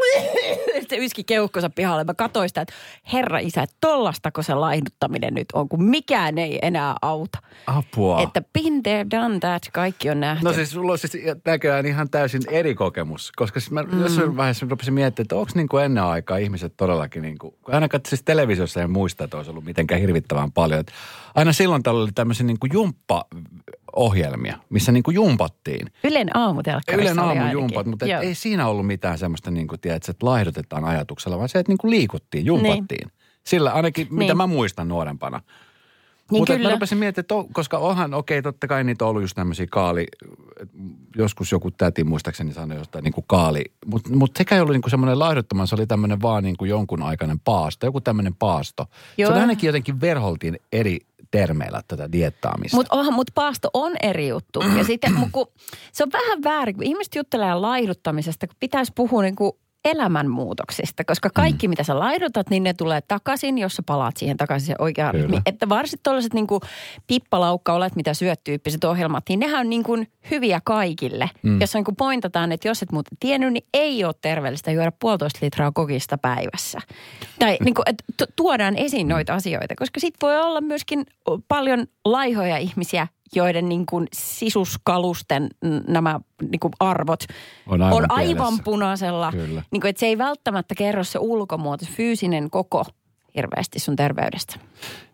se 0.90 0.96
yski 0.96 1.24
keuhkonsa 1.24 1.70
pihalle. 1.70 2.04
Mä 2.04 2.14
katsoin 2.14 2.48
sitä, 2.48 2.60
että 2.60 2.74
herra 3.12 3.38
isä, 3.38 3.62
että 3.62 3.76
tollastako 3.80 4.42
se 4.42 4.54
laihduttaminen 4.54 5.34
nyt 5.34 5.46
on, 5.52 5.68
kun 5.68 5.84
mikään 5.84 6.38
ei 6.38 6.58
enää 6.62 6.94
auta. 7.02 7.38
Apua. 7.66 8.22
Että 8.22 8.42
been 8.52 8.82
there, 8.82 9.06
done 9.10 9.38
that, 9.40 9.62
kaikki 9.72 10.10
on 10.10 10.20
nähty. 10.20 10.44
No 10.44 10.52
siis 10.52 10.70
sulla 10.70 10.92
on 10.92 10.98
siis 10.98 11.12
näköjään 11.44 11.86
ihan 11.86 12.10
täysin 12.10 12.42
eri 12.48 12.74
kokemus, 12.74 13.32
koska 13.36 13.60
siis 13.60 13.70
mä 13.70 13.82
mm. 13.82 14.02
jossain 14.02 14.36
vaiheessa 14.36 14.66
rupesin 14.70 14.94
miettimään, 14.94 15.24
että 15.24 15.36
onko 15.36 15.52
niin 15.54 15.68
kuin 15.68 15.84
ennen 15.84 16.04
aikaa 16.04 16.36
ihmiset 16.36 16.74
todellakin 16.76 17.22
niin 17.22 17.38
kuin, 17.38 17.54
ainakaan 17.66 18.00
siis 18.08 18.22
televisiossa 18.22 18.80
ei 18.80 18.86
muista, 18.86 19.24
että 19.24 19.36
olisi 19.36 19.50
ollut 19.50 19.64
mitenkään 19.64 20.00
hirvittävän 20.00 20.52
paljon. 20.52 20.79
Että 20.80 20.92
aina 21.34 21.52
silloin 21.52 21.82
täällä 21.82 22.02
oli 22.02 22.12
tämmöisiä 22.14 22.46
niin 22.46 22.58
kuin 22.58 22.70
jumppa-ohjelmia, 22.72 24.58
missä 24.70 24.92
niin 24.92 25.02
kuin 25.02 25.14
jumpattiin. 25.14 25.86
Ylen 26.04 26.36
aamutelkkarissa 26.36 27.12
Ylen 27.12 27.24
aamu 27.24 27.52
jumpat, 27.52 27.86
mutta 27.86 28.04
et 28.04 28.10
Joo. 28.10 28.20
ei 28.20 28.34
siinä 28.34 28.66
ollut 28.68 28.86
mitään 28.86 29.18
semmoista, 29.18 29.50
niin 29.50 29.68
kuin, 29.68 29.80
tiedät, 29.80 30.08
että 30.08 30.26
laihdutetaan 30.26 30.84
ajatuksella, 30.84 31.36
vaan 31.38 31.48
se, 31.48 31.58
että 31.58 31.70
niin 31.72 31.78
kuin 31.78 31.90
liikuttiin, 31.90 32.46
jumpattiin. 32.46 33.12
Sillä 33.46 33.72
ainakin, 33.72 34.06
mitä 34.10 34.24
Niin. 34.24 34.36
mä 34.36 34.46
muistan 34.46 34.88
nuorempana. 34.88 35.40
Niin 36.30 36.40
Mutta 36.40 36.52
kyllä. 36.52 36.68
mä 36.68 36.72
rupesin 36.72 36.98
miettimään, 36.98 37.22
että 37.22 37.34
on, 37.34 37.48
koska 37.52 37.78
onhan, 37.78 38.14
okei, 38.14 38.42
totta 38.42 38.66
kai 38.66 38.84
niitä 38.84 39.04
on 39.04 39.08
ollut 39.08 39.22
just 39.22 39.34
tämmöisiä 39.34 39.66
kaali, 39.70 40.06
joskus 41.16 41.52
joku 41.52 41.70
täti 41.70 42.04
muistaakseni 42.04 42.52
sanoi 42.52 42.78
jostain 42.78 43.02
niin 43.02 43.12
kuin 43.12 43.24
kaali, 43.28 43.64
mutta 43.86 44.10
mut 44.10 44.30
sekä 44.38 44.54
ei 44.54 44.60
ollut 44.60 44.74
niin 44.74 44.82
kuin 44.82 44.90
semmoinen 44.90 45.18
laihduttamaan, 45.18 45.68
se 45.68 45.74
oli 45.74 45.86
tämmöinen 45.86 46.22
vaan 46.22 46.42
niin 46.44 46.56
kuin 46.56 46.68
jonkun 46.68 47.02
aikainen 47.02 47.40
paasto, 47.40 47.86
joku 47.86 48.00
tämmöinen 48.00 48.34
paasto. 48.34 48.86
Joo. 49.18 49.28
Se 49.28 49.32
oli 49.32 49.40
ainakin 49.40 49.68
jotenkin 49.68 50.00
verholtiin 50.00 50.58
eri 50.72 50.98
termeillä 51.30 51.82
tätä 51.88 52.12
diettaamista. 52.12 52.76
Mutta 52.76 53.10
mut 53.10 53.30
paasto 53.34 53.70
on 53.74 53.92
eri 54.02 54.28
juttu. 54.28 54.60
Ja 54.76 54.84
sitten 54.84 55.12
kun, 55.32 55.46
se 55.92 56.02
on 56.02 56.12
vähän 56.12 56.42
väärin, 56.44 56.74
kun 56.74 56.84
ihmiset 56.84 57.14
juttelee 57.14 57.54
laiduttamisesta, 57.54 58.46
kun 58.46 58.56
pitäisi 58.60 58.92
puhua 58.94 59.22
niin 59.22 59.36
kuin 59.36 59.52
elämänmuutoksista, 59.84 61.04
koska 61.04 61.30
kaikki, 61.34 61.68
mitä 61.68 61.82
sä 61.82 61.98
laidutat, 61.98 62.50
niin 62.50 62.62
ne 62.62 62.74
tulee 62.74 63.00
takaisin, 63.08 63.58
jos 63.58 63.76
sä 63.76 63.82
palaat 63.86 64.16
siihen 64.16 64.36
takaisin 64.36 64.66
se 64.66 64.74
oikeaan 64.78 65.14
rytmiin. 65.14 65.42
Että 65.46 65.68
varsinkin 65.68 66.02
tuollaiset 66.02 66.34
niin 66.34 66.46
pippalaukka, 67.06 67.72
olet 67.72 67.96
mitä 67.96 68.14
syöt 68.14 68.44
tyyppiset 68.44 68.84
ohjelmat, 68.84 69.24
niin 69.28 69.40
nehän 69.40 69.60
on 69.60 69.70
niin 69.70 69.82
kuin 69.82 70.08
hyviä 70.30 70.60
kaikille. 70.64 71.30
Mm. 71.42 71.60
Jos 71.60 71.74
niin 71.74 71.84
kuin 71.84 71.96
pointataan, 71.96 72.52
että 72.52 72.68
jos 72.68 72.82
et 72.82 72.92
muuten 72.92 73.16
tiennyt, 73.20 73.52
niin 73.52 73.64
ei 73.74 74.04
ole 74.04 74.14
terveellistä 74.20 74.70
juoda 74.70 74.92
puolitoista 75.00 75.38
litraa 75.42 75.72
kokista 75.72 76.18
päivässä. 76.18 76.80
Tai 77.38 77.56
niin 77.64 77.74
kuin, 77.74 77.84
että 77.86 78.04
tu- 78.16 78.32
tuodaan 78.36 78.76
esiin 78.76 79.08
noita 79.08 79.34
asioita, 79.34 79.74
koska 79.78 80.00
sit 80.00 80.14
voi 80.22 80.38
olla 80.38 80.60
myöskin 80.60 81.04
paljon 81.48 81.86
laihoja 82.04 82.56
ihmisiä, 82.56 83.06
joiden 83.34 83.68
niin 83.68 83.86
kuin 83.86 84.08
sisuskalusten 84.12 85.48
nämä 85.88 86.20
niin 86.50 86.60
kuin 86.60 86.72
arvot 86.80 87.24
On 87.66 87.82
aivan 87.82 88.02
on 88.02 88.10
aivan 88.10 88.58
punaisella. 88.64 89.32
Kyllä. 89.32 89.62
Niin 89.70 89.80
kuin, 89.80 89.88
että 89.88 90.00
se 90.00 90.06
ei 90.06 90.18
välttämättä 90.18 90.74
kerro 90.74 91.04
se 91.04 91.18
ulkomuoto, 91.18 91.84
se 91.84 91.90
fyysinen 91.90 92.50
koko 92.50 92.84
hirveästi 93.36 93.78
sun 93.78 93.96
terveydestä. 93.96 94.56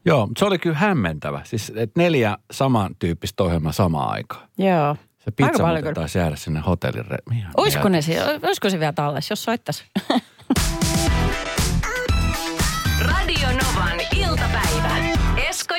Joo, 0.05 0.29
se 0.39 0.45
oli 0.45 0.59
kyllä 0.59 0.77
hämmentävä. 0.77 1.41
Siis 1.45 1.73
että 1.77 2.01
neljä 2.01 2.39
samantyyppistä 2.51 3.43
ohjelmaa 3.43 3.73
samaan 3.73 4.11
aikaan. 4.11 4.49
Joo. 4.59 4.97
Se 5.19 5.31
pizza 5.31 5.67
muuten 5.67 5.95
taisi 5.95 6.19
jäädä 6.19 6.37
sinne 6.37 6.61
hotellin. 6.61 7.05
Olisiko, 7.57 7.89
ne, 7.89 8.01
olisiko 8.43 8.71
se 8.71 8.81
vielä 8.81 8.93
tallessa, 8.93 9.33
jos 9.33 9.45
soittaisi? 9.45 9.85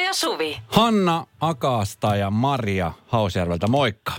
ja 0.07 0.13
Suvi. 0.13 0.61
Hanna 0.67 1.25
Akaasta 1.41 2.15
ja 2.15 2.29
Maria 2.31 2.91
Hausjärveltä, 3.07 3.67
moikka. 3.67 4.13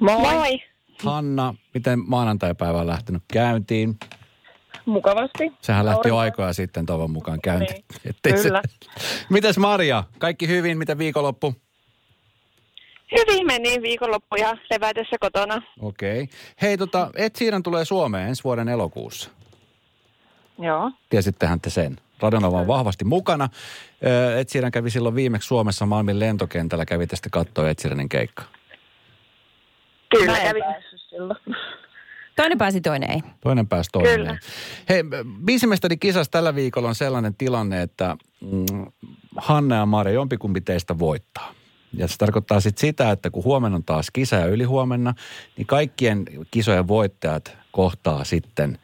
Moi. 0.00 0.20
Moi. 0.20 0.62
Hanna, 1.04 1.54
miten 1.74 1.98
maanantaipäivä 2.06 2.80
on 2.80 2.86
lähtenyt 2.86 3.22
käyntiin? 3.32 3.98
Mukavasti. 4.86 5.52
Sehän 5.60 5.86
lähti 5.86 6.08
jo 6.08 6.16
aikaa 6.16 6.52
sitten 6.52 6.86
toivon 6.86 7.10
mukaan 7.10 7.40
käyntiin. 7.40 7.74
Niin, 7.74 7.84
Ettei 8.10 8.38
se- 8.38 8.42
kyllä. 8.42 8.62
Mites 9.30 9.58
Maria? 9.58 10.04
Kaikki 10.18 10.48
hyvin? 10.48 10.78
Miten 10.78 10.98
viikonloppu? 10.98 11.54
Hyvin 13.18 13.46
meni 13.46 13.82
viikonloppu 13.82 14.36
ja 14.36 14.56
levätessä 14.70 15.16
kotona. 15.20 15.62
Okei. 15.80 16.22
Okay. 16.22 16.36
Hei, 16.62 16.78
tota, 16.78 17.10
Ed 17.16 17.30
Sheeran 17.38 17.62
tulee 17.62 17.84
Suomeen 17.84 18.28
ensi 18.28 18.44
vuoden 18.44 18.68
elokuussa. 18.68 19.30
Joo. 20.58 20.90
Tiesittehän 21.10 21.60
te 21.60 21.70
sen. 21.70 21.98
Radionova 22.22 22.60
on 22.60 22.66
vahvasti 22.66 23.04
mukana. 23.04 23.48
Ed 24.38 24.48
Sheeran 24.48 24.72
kävi 24.72 24.90
silloin 24.90 25.14
viimeksi 25.14 25.46
Suomessa 25.46 25.86
Malmin 25.86 26.20
lentokentällä. 26.20 26.84
Kävi 26.84 27.06
tästä 27.06 27.28
katsoa 27.32 27.68
Ed 27.68 27.80
Sheeranin 27.80 28.08
keikka. 28.08 28.42
Kyllä 30.10 30.38
kävi 30.38 30.60
silloin. 31.08 31.40
Toinen 32.36 32.58
pääsi, 32.58 32.80
toinen 32.80 33.10
ei. 33.10 33.22
Toinen 33.40 33.68
pääsi 33.68 33.90
toinen. 33.92 34.14
Kyllä. 34.14 34.38
Hei, 34.88 35.02
biisimestari 35.44 35.96
kisassa 35.96 36.30
tällä 36.30 36.54
viikolla 36.54 36.88
on 36.88 36.94
sellainen 36.94 37.34
tilanne, 37.34 37.82
että 37.82 38.16
mm, 38.40 38.86
Hanna 39.36 39.76
ja 39.76 39.86
Maria, 39.86 40.12
jompikumpi 40.12 40.60
teistä 40.60 40.98
voittaa. 40.98 41.54
Ja 41.92 42.08
se 42.08 42.16
tarkoittaa 42.18 42.60
sitten 42.60 42.80
sitä, 42.80 43.10
että 43.10 43.30
kun 43.30 43.44
huomenna 43.44 43.76
on 43.76 43.84
taas 43.84 44.10
kisa 44.10 44.36
ja 44.36 44.46
ylihuomenna, 44.46 45.14
niin 45.56 45.66
kaikkien 45.66 46.24
kisojen 46.50 46.88
voittajat 46.88 47.56
kohtaa 47.72 48.24
sitten 48.24 48.78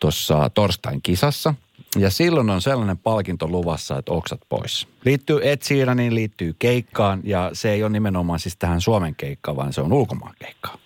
tuossa 0.00 0.50
torstain 0.50 1.02
kisassa. 1.02 1.54
Ja 1.98 2.10
silloin 2.10 2.50
on 2.50 2.62
sellainen 2.62 2.98
palkinto 2.98 3.48
luvassa, 3.48 3.98
että 3.98 4.12
oksat 4.12 4.40
pois. 4.48 4.88
Liittyy 5.04 5.40
Ed 5.42 5.58
Sheeraniin, 5.62 6.14
liittyy 6.14 6.54
keikkaan 6.58 7.20
ja 7.24 7.50
se 7.52 7.70
ei 7.70 7.82
ole 7.82 7.92
nimenomaan 7.92 8.40
siis 8.40 8.56
tähän 8.56 8.80
Suomen 8.80 9.14
keikkaan, 9.14 9.56
vaan 9.56 9.72
se 9.72 9.80
on 9.80 9.92
ulkomaan 9.92 10.34
keikkaan. 10.38 10.78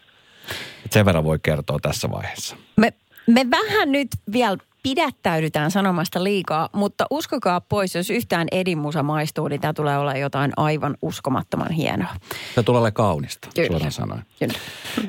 Sen 0.91 1.05
verran 1.05 1.25
voi 1.25 1.39
kertoa 1.43 1.79
tässä 1.83 2.11
vaiheessa. 2.11 2.57
Me, 2.77 2.93
me 3.27 3.47
vähän 3.51 3.93
nyt 3.93 4.09
vielä 4.33 4.57
pidättäydytään 4.89 5.71
sanomasta 5.71 6.25
liikaa, 6.25 6.69
mutta 6.73 7.07
uskokaa 7.11 7.61
pois, 7.61 7.95
jos 7.95 8.11
yhtään 8.11 8.49
Edin 8.53 8.79
musa 8.79 9.03
maistuu, 9.03 9.49
niin 9.49 9.61
tämä 9.61 9.73
tulee 9.73 9.99
olla 9.99 10.17
jotain 10.17 10.53
aivan 10.57 10.97
uskomattoman 11.03 11.71
hienoa. 11.71 12.15
Se 12.55 12.63
tulee 12.63 12.79
olemaan 12.79 12.93
kaunista, 12.93 13.49
Kyllä. 13.55 13.69
suoraan 13.69 13.93
sanoen. 13.93 14.23
Kyllä. 14.39 14.55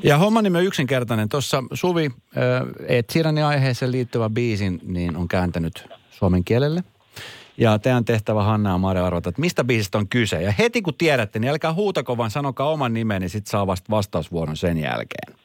Ja 0.03 0.17
homman 0.17 0.43
nimi 0.43 0.57
on 0.57 0.63
yksinkertainen. 0.63 1.29
Tuossa 1.29 1.63
Suvi 1.73 2.05
äh, 2.05 2.87
Ed 2.87 3.03
Sheeranin 3.11 3.45
aiheeseen 3.45 3.91
liittyvä 3.91 4.29
biisin 4.29 4.79
niin 4.83 5.17
on 5.17 5.27
kääntänyt 5.27 5.89
suomen 6.11 6.43
kielelle. 6.43 6.83
Ja 7.57 7.79
teidän 7.79 8.05
tehtävä 8.05 8.43
Hanna 8.43 8.69
ja 8.69 8.77
Mare 8.77 8.99
arvata, 8.99 9.29
että 9.29 9.41
mistä 9.41 9.63
biisistä 9.63 9.97
on 9.97 10.07
kyse. 10.07 10.41
Ja 10.41 10.51
heti 10.51 10.81
kun 10.81 10.93
tiedätte, 10.93 11.39
niin 11.39 11.51
älkää 11.51 11.73
huutako, 11.73 12.17
vaan 12.17 12.31
sanokaa 12.31 12.69
oman 12.69 12.93
nimeni, 12.93 13.19
niin 13.19 13.29
sitten 13.29 13.51
saa 13.51 13.67
vasta 13.67 13.89
vastausvuoron 13.89 14.57
sen 14.57 14.77
jälkeen. 14.77 15.35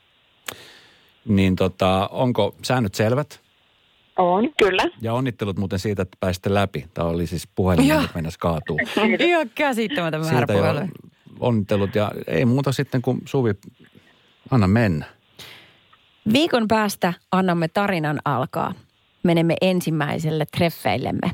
Niin 1.24 1.56
tota, 1.56 2.08
onko 2.12 2.54
säännöt 2.62 2.94
selvät? 2.94 3.43
On, 4.18 4.50
kyllä. 4.58 4.82
Ja 5.00 5.14
onnittelut 5.14 5.58
muuten 5.58 5.78
siitä, 5.78 6.02
että 6.02 6.16
pääsitte 6.20 6.54
läpi. 6.54 6.86
Tämä 6.94 7.08
oli 7.08 7.26
siis 7.26 7.48
puhelin, 7.54 7.88
nyt 7.88 8.14
mennessä 8.14 8.38
kaatuu. 8.40 8.78
Ihan 9.18 9.50
käsittämätön 9.54 10.20
määrä 10.20 10.46
onnittelut 11.40 11.94
ja 11.94 12.10
ei 12.26 12.44
muuta 12.44 12.72
sitten 12.72 13.02
kuin 13.02 13.22
Suvi, 13.24 13.50
anna 14.50 14.68
mennä. 14.68 15.06
Viikon 16.32 16.68
päästä 16.68 17.12
annamme 17.32 17.68
tarinan 17.68 18.20
alkaa. 18.24 18.74
Menemme 19.22 19.56
ensimmäiselle 19.60 20.46
treffeillemme. 20.56 21.30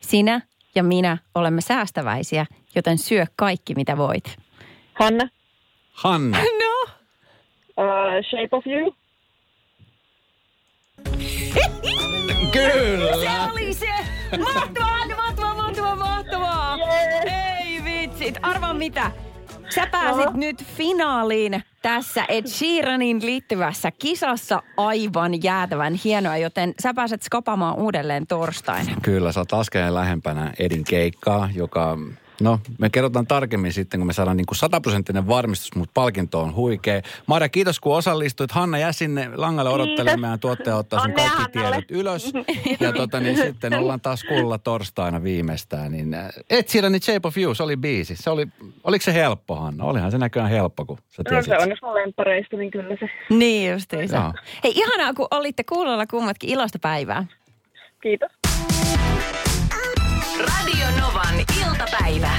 Sinä 0.00 0.40
ja 0.74 0.82
minä 0.82 1.18
olemme 1.34 1.60
säästäväisiä, 1.60 2.46
joten 2.74 2.98
syö 2.98 3.26
kaikki 3.36 3.74
mitä 3.74 3.96
voit. 3.96 4.36
Hanna, 4.94 5.28
Hanna. 5.92 6.38
No, 6.62 6.92
uh, 7.84 8.24
Shape 8.30 8.48
of 8.56 8.66
You. 8.66 8.94
Kyllä. 12.52 13.16
se 13.16 13.50
oli 13.52 13.74
se! 13.74 13.86
Mahtavaa, 14.38 15.06
mahtavaa, 15.16 15.54
mahtavaa, 15.54 15.96
mahtavaa! 15.96 16.78
Ei 17.24 17.84
vitsit, 17.84 18.38
arvaa 18.42 18.74
mitä? 18.74 19.10
Sä 19.74 19.86
pääsit 19.86 20.34
nyt 20.34 20.64
finaaliin 20.64 21.62
tässä 21.82 22.24
Ed 22.28 22.46
Sheeranin 22.46 23.26
liittyvässä 23.26 23.90
kisassa 23.98 24.62
aivan 24.76 25.42
jäätävän 25.42 25.94
hienoa, 26.04 26.36
joten 26.36 26.74
sä 26.82 26.94
pääset 26.94 27.22
skapaamaan 27.22 27.78
uudelleen 27.78 28.26
torstaina. 28.26 28.92
Kyllä, 29.02 29.32
sä 29.32 29.40
oot 29.40 29.52
askeleen 29.52 29.94
lähempänä 29.94 30.52
Edin 30.58 30.84
keikkaa, 30.84 31.48
joka... 31.54 31.98
No, 32.42 32.58
me 32.78 32.90
kerrotaan 32.90 33.26
tarkemmin 33.26 33.72
sitten, 33.72 34.00
kun 34.00 34.06
me 34.06 34.12
saadaan 34.12 34.36
niin 34.36 34.46
kuin 34.46 34.56
sataprosenttinen 34.58 35.28
varmistus, 35.28 35.74
mutta 35.74 35.90
palkinto 35.94 36.40
on 36.40 36.54
huikea. 36.54 37.00
Marja, 37.26 37.48
kiitos 37.48 37.80
kun 37.80 37.96
osallistuit. 37.96 38.50
Hanna, 38.52 38.78
jää 38.78 38.92
sinne 38.92 39.30
langalle 39.34 39.70
odottelemaan. 39.70 40.40
Tuottaja 40.40 40.76
ottaa 40.76 41.00
sun 41.00 41.10
Onnea 41.10 41.30
kaikki 41.30 41.58
Hannalle. 41.58 41.84
tiedot 41.88 42.00
ylös. 42.02 42.32
Ja 42.80 42.92
tota, 42.92 43.20
niin 43.20 43.36
sitten 43.36 43.74
ollaan 43.78 44.00
taas 44.00 44.24
kuulla 44.24 44.58
torstaina 44.58 45.22
viimeistään. 45.22 45.92
Niin, 45.92 46.14
äh, 46.14 46.28
et 46.50 46.68
siellä 46.68 46.90
niin 46.90 47.02
Shape 47.02 47.28
of 47.28 47.38
You, 47.38 47.54
se 47.54 47.62
oli 47.62 47.76
biisi. 47.76 48.16
Se 48.16 48.30
oli, 48.30 48.46
oliko 48.84 49.02
se 49.02 49.14
helppo, 49.14 49.56
Hanna? 49.56 49.84
Olihan 49.84 50.10
se 50.10 50.18
näköjään 50.18 50.50
helppo, 50.50 50.84
kun 50.84 50.98
sä 51.08 51.22
No 51.22 51.28
tiesit. 51.30 51.52
se 51.52 51.58
on 51.62 51.70
jos 51.70 51.82
mun 51.82 51.94
lemppareista, 51.94 52.56
niin 52.56 52.70
kyllä 52.70 52.96
se. 53.00 53.10
Niin 53.30 53.72
justiinsa. 53.72 54.32
Hei, 54.64 54.72
ihanaa 54.74 55.14
kun 55.14 55.28
olitte 55.30 55.64
kuulolla 55.64 56.06
kummatkin 56.06 56.50
ilosta 56.50 56.78
päivää. 56.78 57.26
Kiitos. 58.02 58.30
Radio 60.42 60.86
Novan 61.00 61.34
iltapäivä. 61.60 62.30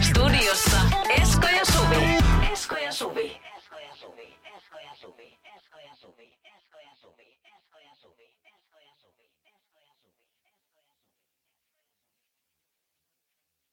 Studiossa 0.00 0.80
Esko 1.22 1.46
ja 1.48 1.64
Suvi. 1.64 2.18
Esko 2.52 2.76
ja 2.76 2.92
Suvi. 2.92 3.45